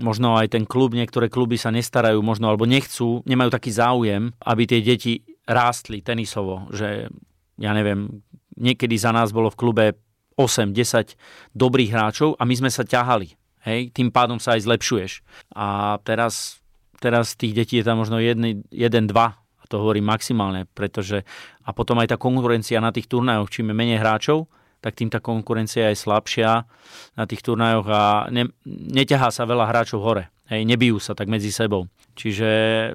[0.00, 4.62] možno aj ten klub, niektoré kluby sa nestarajú, možno, alebo nechcú, nemajú taký záujem, aby
[4.64, 7.12] tie deti rástli tenisovo, že
[7.60, 8.24] ja neviem,
[8.56, 9.84] niekedy za nás bolo v klube
[10.40, 11.14] 8-10
[11.52, 13.36] dobrých hráčov a my sme sa ťahali.
[13.64, 15.12] Hej, tým pádom sa aj zlepšuješ.
[15.56, 16.60] A teraz,
[17.00, 19.43] teraz tých detí je tam možno jeden, jeden dva a
[19.74, 21.26] to hovorím maximálne, pretože
[21.66, 24.46] a potom aj tá konkurencia na tých turnajoch, čím je menej hráčov,
[24.78, 26.62] tak tým tá konkurencia je slabšia
[27.18, 30.30] na tých turnajoch a ne, neťahá sa veľa hráčov hore.
[30.46, 31.88] Hej, nebijú sa tak medzi sebou.
[32.14, 32.48] Čiže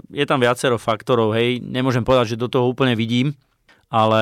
[0.05, 3.33] je tam viacero faktorov, hej, nemôžem povedať, že do toho úplne vidím,
[3.89, 4.21] ale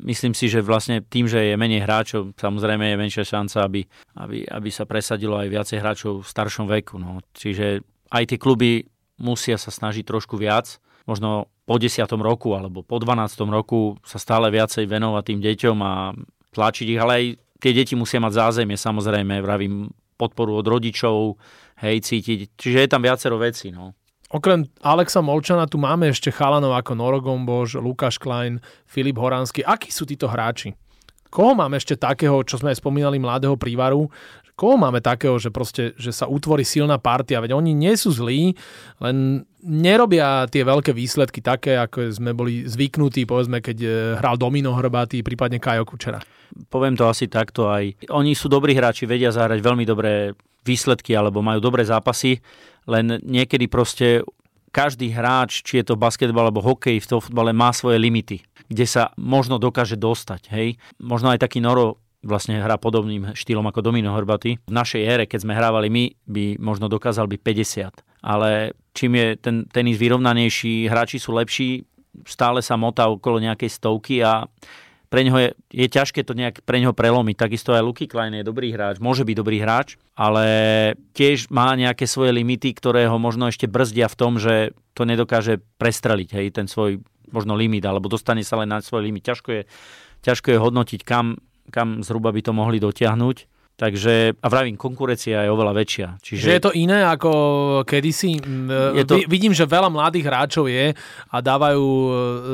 [0.00, 3.82] myslím si, že vlastne tým, že je menej hráčov, samozrejme je menšia šanca, aby,
[4.22, 7.02] aby, aby sa presadilo aj viacej hráčov v staršom veku.
[7.02, 7.20] No.
[7.34, 7.82] Čiže
[8.14, 8.86] aj tie kluby
[9.18, 12.04] musia sa snažiť trošku viac, možno po 10.
[12.20, 13.40] roku alebo po 12.
[13.48, 16.12] roku sa stále viacej venovať tým deťom a
[16.52, 17.24] tlačiť ich, ale aj
[17.60, 19.88] tie deti musia mať zázemie, samozrejme, vravím,
[20.20, 21.40] podporu od rodičov,
[21.80, 22.54] hej, cítiť.
[22.54, 23.96] Čiže je tam viacero vecí, no.
[24.34, 29.62] Okrem Alexa Molčana tu máme ešte chalanov ako Noro Gomboš, Lukáš Klein, Filip Horánsky.
[29.62, 30.74] Akí sú títo hráči?
[31.30, 34.06] Koho máme ešte takého, čo sme aj spomínali, mladého prívaru,
[34.54, 38.54] koho máme takého, že proste, že sa utvorí silná partia, veď oni nie sú zlí,
[39.02, 43.88] len nerobia tie veľké výsledky také, ako sme boli zvyknutí, povedzme, keď e,
[44.18, 46.22] hral Domino Hrbatý, prípadne Kajo Kučera.
[46.70, 47.98] Poviem to asi takto aj.
[48.14, 52.38] Oni sú dobrí hráči, vedia zahrať veľmi dobré výsledky alebo majú dobré zápasy,
[52.86, 54.22] len niekedy proste
[54.74, 58.42] každý hráč, či je to basketbal alebo hokej v tom futbale, má svoje limity.
[58.64, 60.48] kde sa možno dokáže dostať.
[60.50, 60.80] Hej.
[60.96, 64.58] Možno aj taký Noro vlastne hrá podobným štýlom ako Domino Hrbaty.
[64.64, 68.24] V našej ére, keď sme hrávali my, by možno dokázal byť 50.
[68.24, 71.84] Ale čím je ten tenis vyrovnanejší, hráči sú lepší,
[72.24, 74.48] stále sa motá okolo nejakej stovky a
[75.12, 77.38] pre neho je, je ťažké to nejak pre neho prelomiť.
[77.38, 80.44] Takisto aj Luky Klein je dobrý hráč, môže byť dobrý hráč, ale
[81.14, 85.62] tiež má nejaké svoje limity, ktoré ho možno ešte brzdia v tom, že to nedokáže
[85.78, 86.98] prestreliť, hej, ten svoj
[87.30, 89.26] možno limit, alebo dostane sa len na svoj limit.
[89.26, 89.62] Ťažko je,
[90.26, 91.38] ťažko je hodnotiť, kam,
[91.70, 93.36] kam zhruba by to mohli dotiahnuť.
[93.74, 96.08] Takže, a vravím, konkurencia je oveľa väčšia.
[96.22, 97.30] Čiže že je to iné ako
[97.82, 98.38] kedysi?
[98.94, 99.18] Je to...
[99.26, 100.94] Vidím, že veľa mladých hráčov je
[101.26, 102.10] a dávajú e,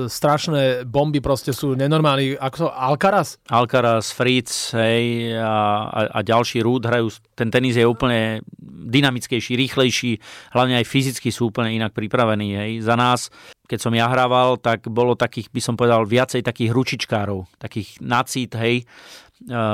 [0.09, 2.41] strašné bomby, proste sú nenormálni.
[2.41, 3.37] Ako to, Alcaraz?
[3.53, 8.41] Alcaraz, Fritz hej, a, a, a ďalší Rúd hrajú, ten tenis je úplne
[8.89, 10.17] dynamickejší, rýchlejší,
[10.57, 12.57] hlavne aj fyzicky sú úplne inak pripravení.
[12.57, 12.73] Hej.
[12.89, 13.29] Za nás
[13.71, 18.59] keď som ja hrával, tak bolo takých, by som povedal, viacej takých ručičkárov, takých nacít,
[18.59, 18.83] hej,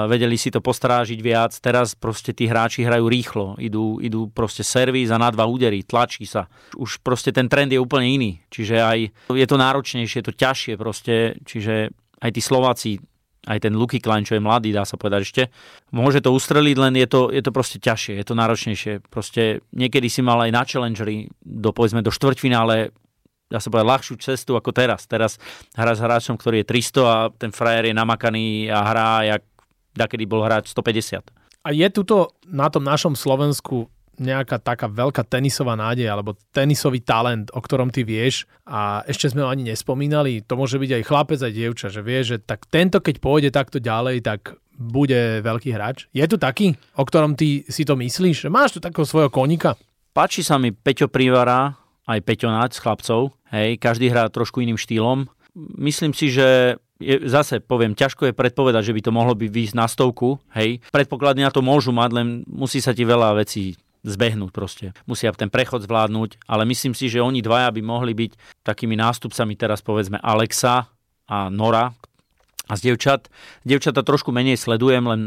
[0.06, 1.52] vedeli si to postrážiť viac.
[1.58, 6.22] Teraz proste tí hráči hrajú rýchlo, idú, idú proste servis a na dva údery, tlačí
[6.22, 6.46] sa.
[6.78, 8.30] Už proste ten trend je úplne iný.
[8.52, 8.98] Čiže aj
[9.34, 11.90] je to náročnejšie, je to ťažšie proste, čiže
[12.22, 12.90] aj tí Slováci
[13.46, 15.42] aj ten Luky Klein, čo je mladý, dá sa povedať ešte.
[15.94, 19.06] Môže to ustreliť, len je to, je to proste ťažšie, je to náročnejšie.
[19.06, 22.90] Proste niekedy si mal aj na Challengeri do, povedzme, do štvrťfinále
[23.46, 25.06] dá sa povedať, ľahšiu cestu ako teraz.
[25.06, 25.38] Teraz
[25.78, 29.42] hra s hráčom, ktorý je 300 a ten frajer je namakaný a hrá jak
[30.04, 31.24] kedy bol hráč 150.
[31.64, 37.52] A je tuto na tom našom Slovensku nejaká taká veľká tenisová nádej alebo tenisový talent,
[37.52, 41.40] o ktorom ty vieš a ešte sme ho ani nespomínali, to môže byť aj chlapec,
[41.40, 46.08] aj dievča, že vie, že tak tento keď pôjde takto ďalej, tak bude veľký hráč.
[46.12, 48.48] Je tu taký, o ktorom ty si to myslíš?
[48.52, 49.76] Máš tu takého svojho konika?
[50.16, 51.76] Páči sa mi Peťo Privara,
[52.08, 53.36] aj Peťo s chlapcov.
[53.52, 55.28] Hej, každý hrá trošku iným štýlom.
[55.56, 59.74] Myslím si, že je, zase poviem, ťažko je predpovedať, že by to mohlo byť výjsť
[59.76, 60.80] na stovku, hej.
[60.92, 64.86] Predpoklady na to môžu mať, len musí sa ti veľa vecí zbehnúť proste.
[65.04, 69.58] Musia ten prechod zvládnuť, ale myslím si, že oni dvaja by mohli byť takými nástupcami
[69.58, 70.86] teraz povedzme Alexa
[71.26, 71.90] a Nora,
[72.66, 73.30] a z dievčat,
[73.62, 75.20] dievčata trošku menej sledujem, len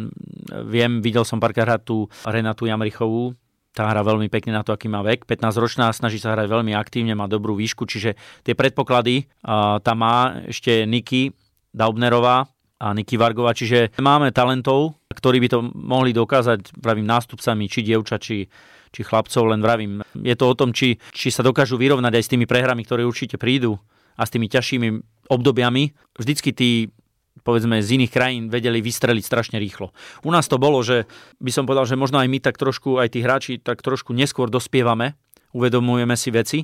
[0.68, 3.32] viem, videl som párkrát tú Renatu Jamrichovú,
[3.72, 5.24] tá hra veľmi pekne na to, aký má vek.
[5.24, 10.44] 15-ročná, snaží sa hrať veľmi aktívne, má dobrú výšku, čiže tie predpoklady uh, tam má
[10.52, 11.32] ešte Niky,
[11.74, 12.48] Daubnerová
[12.80, 18.16] a Niky Vargová, čiže máme talentov, ktorí by to mohli dokázať, pravím, nástupcami, či dievča,
[18.18, 18.48] či,
[18.96, 20.00] či chlapcov, len vravím.
[20.16, 23.36] Je to o tom, či, či sa dokážu vyrovnať aj s tými prehrami, ktoré určite
[23.36, 23.76] prídu
[24.16, 24.88] a s tými ťažšími
[25.28, 25.92] obdobiami.
[26.16, 26.88] Vždycky tí
[27.44, 29.96] povedzme z iných krajín vedeli vystreliť strašne rýchlo.
[30.28, 31.08] U nás to bolo, že
[31.40, 34.52] by som povedal, že možno aj my tak trošku, aj tí hráči tak trošku neskôr
[34.52, 35.16] dospievame,
[35.56, 36.60] uvedomujeme si veci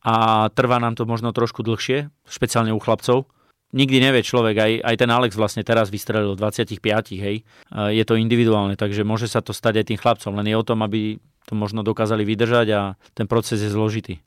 [0.00, 3.28] a trvá nám to možno trošku dlhšie, špeciálne u chlapcov
[3.70, 6.82] nikdy nevie človek, aj, aj ten Alex vlastne teraz vystrelil 25,
[7.22, 7.46] hej.
[7.70, 10.82] Je to individuálne, takže môže sa to stať aj tým chlapcom, len je o tom,
[10.82, 12.80] aby to možno dokázali vydržať a
[13.14, 14.22] ten proces je zložitý.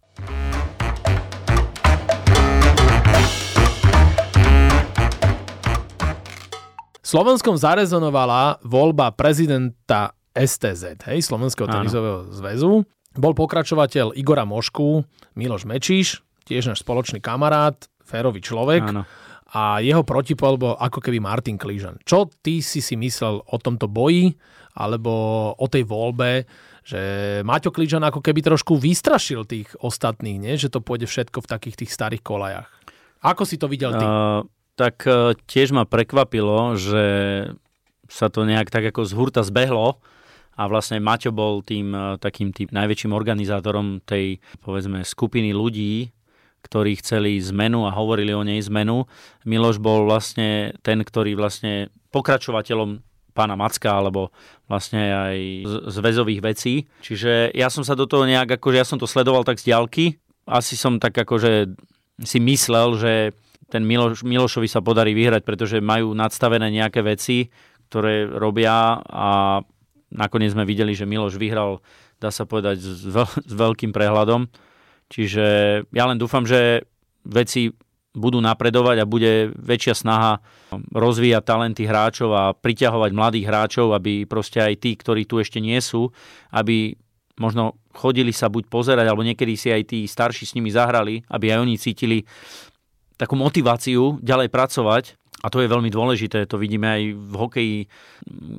[7.03, 12.89] Slovenskom zarezonovala voľba prezidenta STZ, hej, Slovenského tenizového zväzu.
[13.13, 15.05] Bol pokračovateľ Igora Mošku,
[15.37, 18.81] Miloš Mečíš, tiež náš spoločný kamarát, férový človek.
[18.89, 19.05] Áno
[19.53, 22.01] a jeho protipol bol ako keby Martin Klížan.
[22.01, 24.33] Čo ty si si myslel o tomto boji
[24.73, 26.49] alebo o tej voľbe,
[26.81, 27.01] že
[27.45, 30.53] Maťo Klížan ako keby trošku vystrašil tých ostatných, nie?
[30.57, 32.69] že to pôjde všetko v takých tých starých kolajach.
[33.21, 34.03] Ako si to videl ty?
[34.03, 37.05] Uh, tak uh, tiež ma prekvapilo, že
[38.09, 40.01] sa to nejak tak ako z hurta zbehlo
[40.57, 46.09] a vlastne Maťo bol tým uh, takým tým najväčším organizátorom tej povedzme skupiny ľudí,
[46.63, 49.05] ktorí chceli zmenu a hovorili o nej zmenu.
[49.43, 54.29] Miloš bol vlastne ten, ktorý vlastne pokračovateľom pána Macka alebo
[54.69, 55.37] vlastne aj
[55.89, 56.87] zväzových vecí.
[57.01, 60.21] Čiže ja som sa do toho nejak, akože ja som to sledoval tak z diaľky.
[60.47, 61.73] Asi som tak akože
[62.21, 63.13] si myslel, že
[63.73, 67.49] ten Miloš, Milošovi sa podarí vyhrať, pretože majú nadstavené nejaké veci,
[67.89, 69.59] ktoré robia a
[70.13, 71.81] nakoniec sme videli, že Miloš vyhral,
[72.21, 74.45] dá sa povedať, s, veľ, s veľkým prehľadom.
[75.13, 75.45] Čiže
[75.93, 76.89] ja len dúfam, že
[77.21, 77.69] veci
[78.13, 80.41] budú napredovať a bude väčšia snaha
[80.93, 85.77] rozvíjať talenty hráčov a priťahovať mladých hráčov, aby proste aj tí, ktorí tu ešte nie
[85.81, 86.13] sú,
[86.53, 86.93] aby
[87.37, 91.53] možno chodili sa buď pozerať, alebo niekedy si aj tí starší s nimi zahrali, aby
[91.53, 92.17] aj oni cítili
[93.17, 95.17] takú motiváciu ďalej pracovať.
[95.43, 97.77] A to je veľmi dôležité, to vidíme aj v hokeji,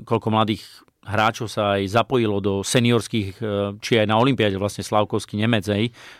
[0.04, 3.42] koľko mladých hráčov sa aj zapojilo do seniorských, e,
[3.78, 5.68] či aj na Olympiáde, vlastne Slavkovský Nemec,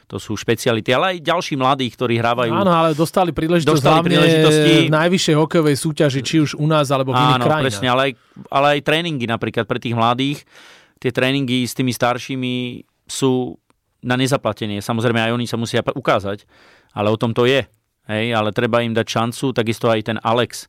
[0.07, 2.53] to sú špeciality, ale aj ďalší mladí, ktorí hrávajú.
[2.53, 7.17] Áno, ale dostali príležitosť dostali príležitosti v najvyššej hokejovej súťaži, či už u nás, alebo
[7.17, 7.65] v iných Áno, krajinách.
[7.65, 8.13] presne, ale aj,
[8.53, 10.45] ale aj tréningy napríklad pre tých mladých.
[11.01, 12.55] Tie tréningy s tými staršími
[13.09, 13.57] sú
[14.05, 14.85] na nezaplatenie.
[14.85, 16.45] Samozrejme aj oni sa musia ukázať,
[16.93, 17.65] ale o tom to je.
[18.05, 20.69] Hej, ale treba im dať šancu, takisto aj ten Alex,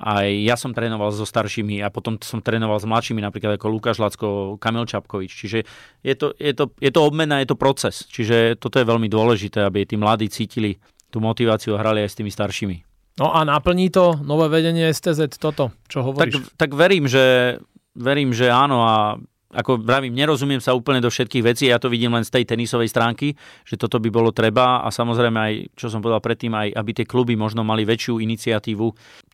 [0.00, 4.00] aj ja som trénoval so staršími a potom som trénoval s mladšími, napríklad ako Lukáš
[4.00, 5.28] Lacko, Kamil Čapkovič.
[5.28, 5.58] Čiže
[6.00, 8.08] je to, je, to, je to obmena, je to proces.
[8.08, 10.80] Čiže toto je veľmi dôležité, aby tí mladí cítili
[11.12, 12.76] tú motiváciu a hrali aj s tými staršími.
[13.20, 16.56] No a naplní to nové vedenie STZ toto, čo hovoríš?
[16.56, 17.58] Tak, tak verím, že,
[17.92, 22.14] verím, že áno a ako vravím, nerozumiem sa úplne do všetkých vecí, ja to vidím
[22.14, 23.34] len z tej tenisovej stránky,
[23.66, 27.06] že toto by bolo treba a samozrejme aj, čo som povedal predtým, aj aby tie
[27.06, 28.86] kluby možno mali väčšiu iniciatívu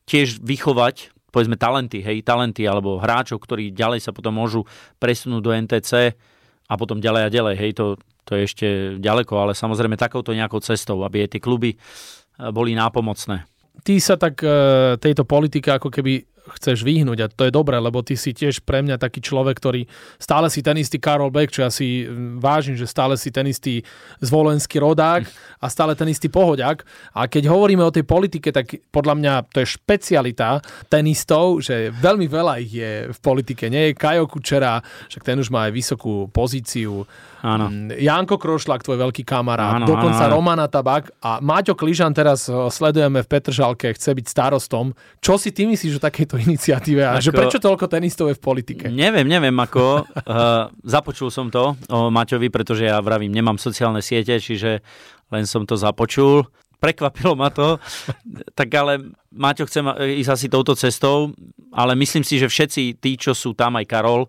[0.07, 4.65] tiež vychovať povedzme talenty, hej, talenty alebo hráčov, ktorí ďalej sa potom môžu
[4.97, 6.17] presunúť do NTC
[6.65, 8.67] a potom ďalej a ďalej, hej, to, to je ešte
[8.97, 13.45] ďaleko, ale samozrejme takouto nejakou cestou, aby tie kluby eh, boli nápomocné.
[13.85, 18.05] Ty sa tak eh, tejto politike ako keby chceš vyhnúť a to je dobré, lebo
[18.07, 19.83] ty si tiež pre mňa taký človek, ktorý
[20.23, 22.07] stále si ten istý Karol Beck, čo ja si
[22.39, 23.83] vážim, že stále si ten istý
[24.23, 25.27] zvolenský rodák
[25.59, 26.87] a stále ten istý pohodiak.
[27.17, 32.31] A keď hovoríme o tej politike, tak podľa mňa to je špecialita tenistov, že veľmi
[32.31, 33.67] veľa ich je v politike.
[33.67, 34.79] Nie je Kajo Kučera,
[35.11, 37.07] však ten už má aj vysokú pozíciu.
[37.47, 37.71] Áno.
[37.71, 40.37] Mm, Janko Krošlak, tvoj veľký kamarát, áno, dokonca áno, áno.
[40.43, 44.91] Romana Tabak a Maťo Kližan teraz sledujeme v Petržalke, chce byť starostom.
[45.23, 48.43] Čo si ty myslíš o takejto iniciatíve a ako, že prečo toľko tenistov je v
[48.43, 48.85] politike?
[48.91, 50.67] Neviem, neviem, ako uh,
[50.99, 54.83] započul som to o Maťovi, pretože ja vravím, nemám sociálne siete, čiže
[55.31, 56.51] len som to započul.
[56.83, 57.79] Prekvapilo ma to,
[58.59, 59.87] tak ale Maťo chce
[60.19, 61.31] ísť asi touto cestou,
[61.71, 64.27] ale myslím si, že všetci tí, čo sú tam, aj Karol,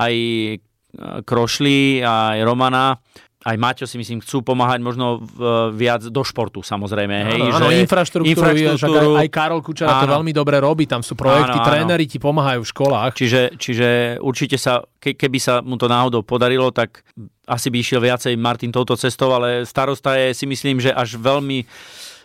[0.00, 0.14] aj
[1.24, 2.98] Krošli, aj Romana,
[3.44, 5.20] aj Maťo si myslím, chcú pomáhať možno
[5.76, 7.28] viac do športu samozrejme.
[7.28, 11.04] Hej, áno, áno, že infraštruktúru, infraštruktúru aj, aj Karol Kučera to veľmi dobre robí, tam
[11.04, 13.12] sú projekty, áno, tréneri ti pomáhajú v školách.
[13.12, 13.88] Čiže, čiže
[14.24, 17.04] určite sa, ke, keby sa mu to náhodou podarilo, tak
[17.44, 21.68] asi by išiel viacej Martin touto cestou, ale starosta je si myslím, že až veľmi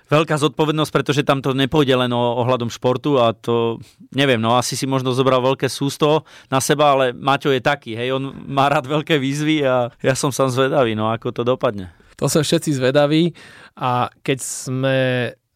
[0.09, 3.77] veľká zodpovednosť, pretože tam to nepôjde len o ohľadom športu a to,
[4.11, 8.17] neviem, no asi si možno zobral veľké sústo na seba, ale Maťo je taký, hej,
[8.17, 11.93] on má rád veľké výzvy a ja som sám zvedavý, no ako to dopadne.
[12.19, 13.31] To sa všetci zvedaví
[13.79, 14.97] a keď sme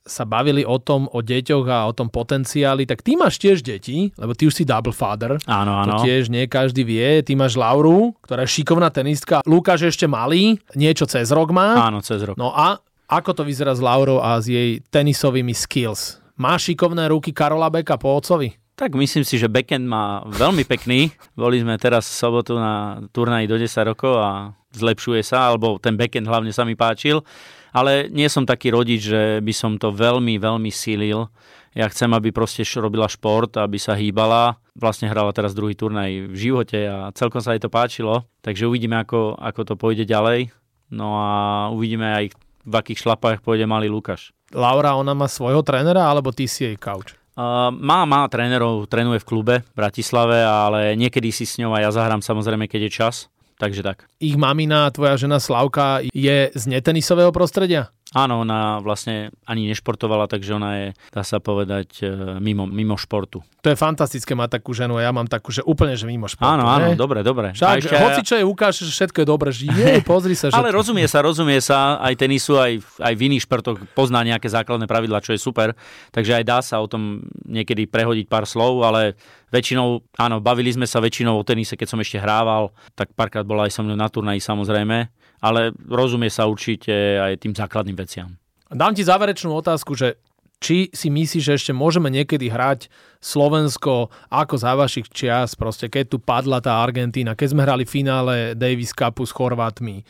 [0.03, 4.11] sa bavili o tom, o deťoch a o tom potenciáli, tak ty máš tiež deti,
[4.19, 5.39] lebo ty už si double father.
[5.47, 5.95] Áno, áno.
[5.95, 7.23] To tiež nie každý vie.
[7.23, 9.39] Ty máš Lauru, ktorá je šikovná tenistka.
[9.47, 11.87] Lukáš ešte malý, niečo cez rok má.
[11.87, 12.35] Áno, cez rok.
[12.35, 12.83] No a
[13.19, 16.23] ako to vyzerá s Laurou a s jej tenisovými skills?
[16.33, 18.57] Má šikovné ruky Karola Beka po ocovi?
[18.73, 21.13] Tak myslím si, že backend má veľmi pekný.
[21.37, 25.93] Boli sme teraz v sobotu na turnaji do 10 rokov a zlepšuje sa, alebo ten
[25.93, 27.21] backend hlavne sa mi páčil.
[27.69, 31.29] Ale nie som taký rodič, že by som to veľmi, veľmi sílil.
[31.73, 34.57] Ja chcem, aby proste robila šport, aby sa hýbala.
[34.73, 38.25] Vlastne hrala teraz druhý turnaj v živote a celkom sa jej to páčilo.
[38.41, 40.49] Takže uvidíme, ako, ako to pôjde ďalej.
[40.93, 41.29] No a
[41.73, 44.31] uvidíme aj v akých šlapách pôjde malý Lukáš.
[44.53, 47.15] Laura, ona má svojho trénera, alebo ty si jej couch?
[47.33, 51.81] Uh, má, má trénerov, trénuje v klube v Bratislave, ale niekedy si s ňou a
[51.81, 53.15] ja zahrám samozrejme, keď je čas.
[53.57, 54.05] Takže tak.
[54.21, 57.93] Ich mamina, tvoja žena Slavka, je z netenisového prostredia?
[58.13, 63.41] Áno, ona vlastne ani nešportovala, takže ona je, dá sa povedať, e, mimo, mimo športu.
[63.65, 66.45] To je fantastické mať takú ženu a ja mám takú, že úplne, že mimo športu.
[66.45, 66.99] Áno, áno, ne?
[66.99, 67.57] dobre, dobre.
[67.57, 67.97] Však, ešte...
[67.97, 70.53] hoci čo je ukáže, že všetko je dobre, že je, pozri sa.
[70.53, 70.61] Že...
[70.61, 74.85] Ale rozumie sa, rozumie sa, aj tenisu, aj, aj v iných športoch pozná nejaké základné
[74.85, 75.73] pravidla, čo je super,
[76.13, 79.17] takže aj dá sa o tom niekedy prehodiť pár slov, ale
[79.49, 83.65] väčšinou, áno, bavili sme sa väčšinou o tenise, keď som ešte hrával, tak párkrát bola
[83.65, 85.09] aj so mnou na turnaji samozrejme,
[85.43, 88.31] ale rozumie sa určite aj tým základným veciam.
[88.71, 90.15] Dám ti záverečnú otázku, že
[90.63, 92.87] či si myslíš, že ešte môžeme niekedy hrať
[93.23, 98.51] Slovensko ako za vašich čias, proste keď tu padla tá Argentína, keď sme hrali finále
[98.51, 100.03] Davis Cupu s Chorvátmi,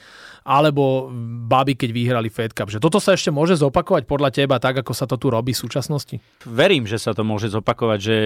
[0.43, 1.07] alebo
[1.47, 2.67] baby, keď vyhrali Fed Cup.
[2.67, 5.61] Že toto sa ešte môže zopakovať podľa teba tak, ako sa to tu robí v
[5.63, 6.19] súčasnosti?
[6.43, 8.17] Verím, že sa to môže zopakovať, že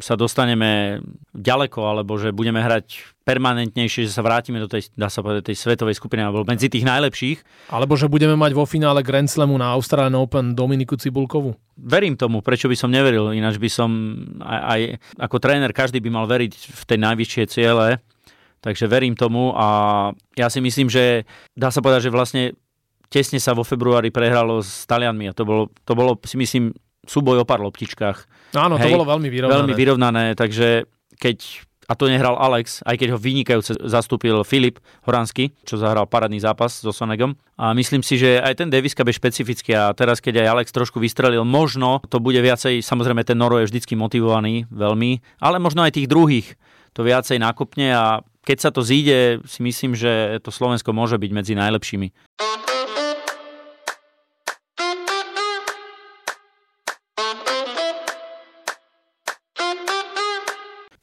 [0.00, 1.04] sa dostaneme
[1.36, 5.58] ďaleko, alebo že budeme hrať permanentnejšie, že sa vrátime do tej, dá sa povedať, tej
[5.58, 7.68] svetovej skupiny, alebo medzi tých najlepších.
[7.74, 11.58] Alebo že budeme mať vo finále Grand Slamu na Australian Open Dominiku Cibulkovu?
[11.76, 13.90] Verím tomu, prečo by som neveril, ináč by som
[14.40, 14.80] aj, aj
[15.20, 18.00] ako tréner, každý by mal veriť v tej najvyššie ciele,
[18.64, 22.42] takže verím tomu a ja si myslím, že dá sa povedať, že vlastne
[23.06, 26.74] tesne sa vo februári prehralo s Talianmi a to bolo, to bolo si myslím,
[27.06, 28.18] súboj o pár loptičkách.
[28.58, 29.54] Áno, to Hej, bolo veľmi vyrovnané.
[29.54, 35.54] Veľmi vyrovnané, takže keď a to nehral Alex, aj keď ho vynikajúce zastúpil Filip Horansky,
[35.62, 37.38] čo zahral parádny zápas so Sonegom.
[37.56, 40.66] A myslím si, že aj ten Davis Cup je špecifický a teraz, keď aj Alex
[40.74, 45.86] trošku vystrelil, možno to bude viacej, samozrejme ten Noro je vždycky motivovaný veľmi, ale možno
[45.86, 46.58] aj tých druhých
[46.92, 48.04] to viacej nakopne a
[48.46, 52.08] keď sa to zíde, si myslím, že to Slovensko môže byť medzi najlepšími.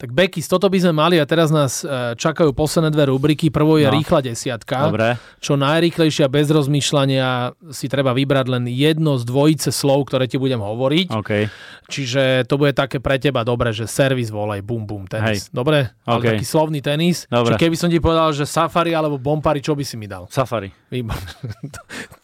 [0.04, 3.48] Tak Bekis, toto by sme mali a teraz nás e, čakajú posledné dve rubriky.
[3.48, 3.96] Prvo je no.
[3.96, 4.92] rýchla desiatka.
[4.92, 5.16] Dobre.
[5.40, 10.60] Čo najrýchlejšia bez rozmýšľania si treba vybrať len jedno z dvojice slov, ktoré ti budem
[10.60, 11.08] hovoriť.
[11.08, 11.48] Okay.
[11.88, 15.48] Čiže to bude také pre teba dobre, že servis volej, bum bum, tenis.
[15.48, 15.56] Hej.
[15.56, 15.96] Dobre?
[16.04, 16.04] Okay.
[16.04, 17.24] Ale taký slovný tenis.
[17.32, 17.56] Dobre.
[17.56, 20.28] Čiže keby som ti povedal, že safari alebo bompari, čo by si mi dal?
[20.28, 20.68] Safari.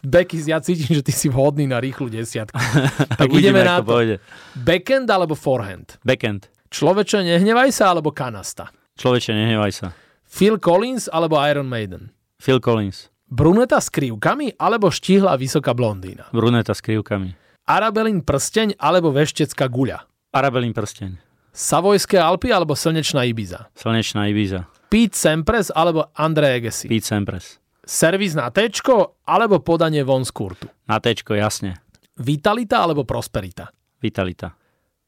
[0.05, 2.61] Bekis, ja cítim, že ty si vhodný na rýchlu desiatku.
[3.24, 3.89] tak ideme na to.
[3.89, 4.20] Pôjde.
[4.53, 5.97] Backend alebo forehand?
[6.05, 6.60] Backend.
[6.71, 8.71] Človeče, nehnevaj sa alebo kanasta?
[8.95, 9.87] Človeče, nehnevaj sa.
[10.31, 12.14] Phil Collins alebo Iron Maiden?
[12.39, 13.11] Phil Collins.
[13.27, 16.31] Bruneta s krivkami alebo štíhla vysoká blondína?
[16.31, 17.35] Bruneta s krivkami.
[17.66, 20.07] Arabelin prsteň alebo veštecká guľa?
[20.31, 21.18] Arabelin prsteň.
[21.51, 23.66] Savojské Alpy alebo slnečná Ibiza?
[23.75, 24.71] Slnečná Ibiza.
[24.91, 26.87] Pete Sampras alebo André Agassi?
[26.87, 27.59] Pete Sampras.
[27.83, 30.66] Servis na tečko alebo podanie von z kurtu?
[30.87, 31.83] Na tečko, jasne.
[32.18, 33.71] Vitalita alebo prosperita?
[33.99, 34.55] Vitalita.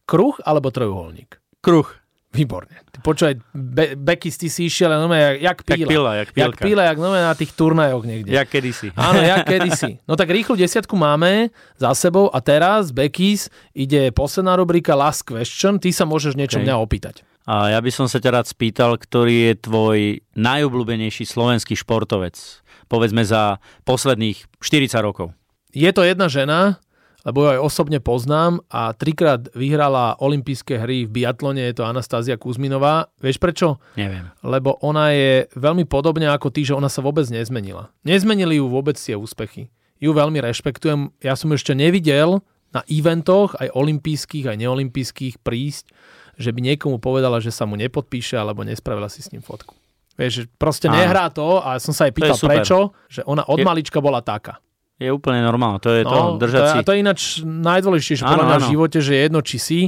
[0.06, 1.41] Kruh alebo trojuholník?
[1.62, 1.86] Kruh.
[2.32, 2.72] Výborne.
[2.88, 5.76] Ty počúvaj, Be- Becky, ty si išiel, no, jak, jak píla.
[5.76, 6.28] Jak píla, jak.
[6.32, 8.32] Jak píla, jak no, na tých turnajoch niekde.
[8.32, 8.88] Jak kedysi.
[8.96, 10.00] Áno, jak kedysi.
[10.08, 15.76] No tak rýchlu desiatku máme za sebou a teraz, Beckys, ide posledná rubrika Last Question.
[15.76, 16.64] Ty sa môžeš niečo okay.
[16.64, 17.20] mňa opýtať.
[17.44, 19.98] A ja by som sa ťa rád spýtal, ktorý je tvoj
[20.32, 22.40] najobľúbenejší slovenský športovec,
[22.88, 25.36] povedzme za posledných 40 rokov.
[25.76, 26.80] Je to jedna žena,
[27.22, 32.34] lebo ju aj osobne poznám a trikrát vyhrala olympijské hry v biatlone, je to Anastázia
[32.34, 33.14] Kuzminová.
[33.22, 33.78] Vieš prečo?
[33.94, 34.26] Neviem.
[34.42, 37.94] Lebo ona je veľmi podobne ako ty, že ona sa vôbec nezmenila.
[38.02, 39.70] Nezmenili ju vôbec tie úspechy.
[40.02, 41.14] Ju veľmi rešpektujem.
[41.22, 42.42] Ja som ešte nevidel
[42.74, 45.94] na eventoch, aj olympijských, aj neolympijských prísť,
[46.34, 49.78] že by niekomu povedala, že sa mu nepodpíše alebo nespravila si s ním fotku.
[50.18, 50.98] Vieš, proste Áno.
[50.98, 54.58] nehrá to a som sa aj pýtal prečo, že ona od malička bola taká
[55.00, 55.80] je úplne normálne.
[55.82, 56.76] To je no, to držať to, si...
[56.78, 59.80] A to je ináč najdôležitejšie podľa mňa v živote, že jedno či si.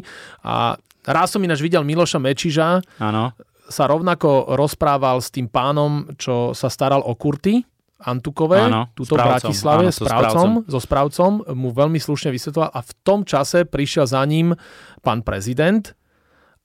[0.42, 0.74] A
[1.06, 2.82] raz som ináč videl Miloša Mečiža.
[2.98, 3.36] Áno.
[3.64, 7.62] Sa rovnako rozprával s tým pánom, čo sa staral o kurty.
[8.04, 12.92] Antukové, áno, túto v Bratislave, áno, správcom, so správcom, mu veľmi slušne vysvetoval a v
[13.00, 14.52] tom čase prišiel za ním
[15.00, 15.96] pán prezident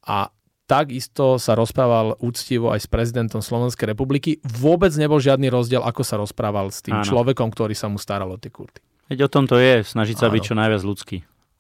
[0.04, 0.28] a
[0.70, 4.38] takisto sa rozprával úctivo aj s prezidentom Slovenskej republiky.
[4.46, 7.10] Vôbec nebol žiadny rozdiel, ako sa rozprával s tým Áno.
[7.10, 8.78] človekom, ktorý sa mu staral o tie kurty.
[9.10, 10.38] Veď o tom to je, snažiť sa Áno.
[10.38, 11.18] byť čo najviac ľudský.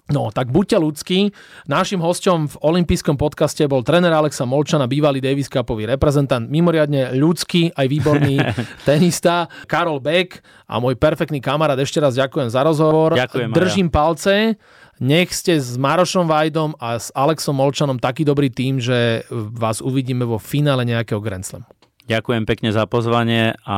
[0.10, 1.30] No, tak buďte ľudskí.
[1.70, 7.70] Našim hosťom v olympijskom podcaste bol tréner Alexa Molčana, bývalý Davis Cupový reprezentant, mimoriadne ľudský,
[7.78, 8.42] aj výborný
[8.90, 11.78] tenista, Karol Beck a môj perfektný kamarát.
[11.78, 13.14] Ešte raz ďakujem za rozhovor.
[13.14, 14.58] Ďakujem, Držím palce
[15.00, 20.28] nech ste s Marošom Vajdom a s Alexom Molčanom taký dobrý tým, že vás uvidíme
[20.28, 21.64] vo finále nejakého Grand Slamu.
[22.12, 23.78] Ďakujem pekne za pozvanie a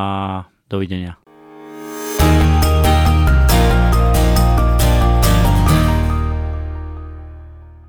[0.66, 1.21] dovidenia.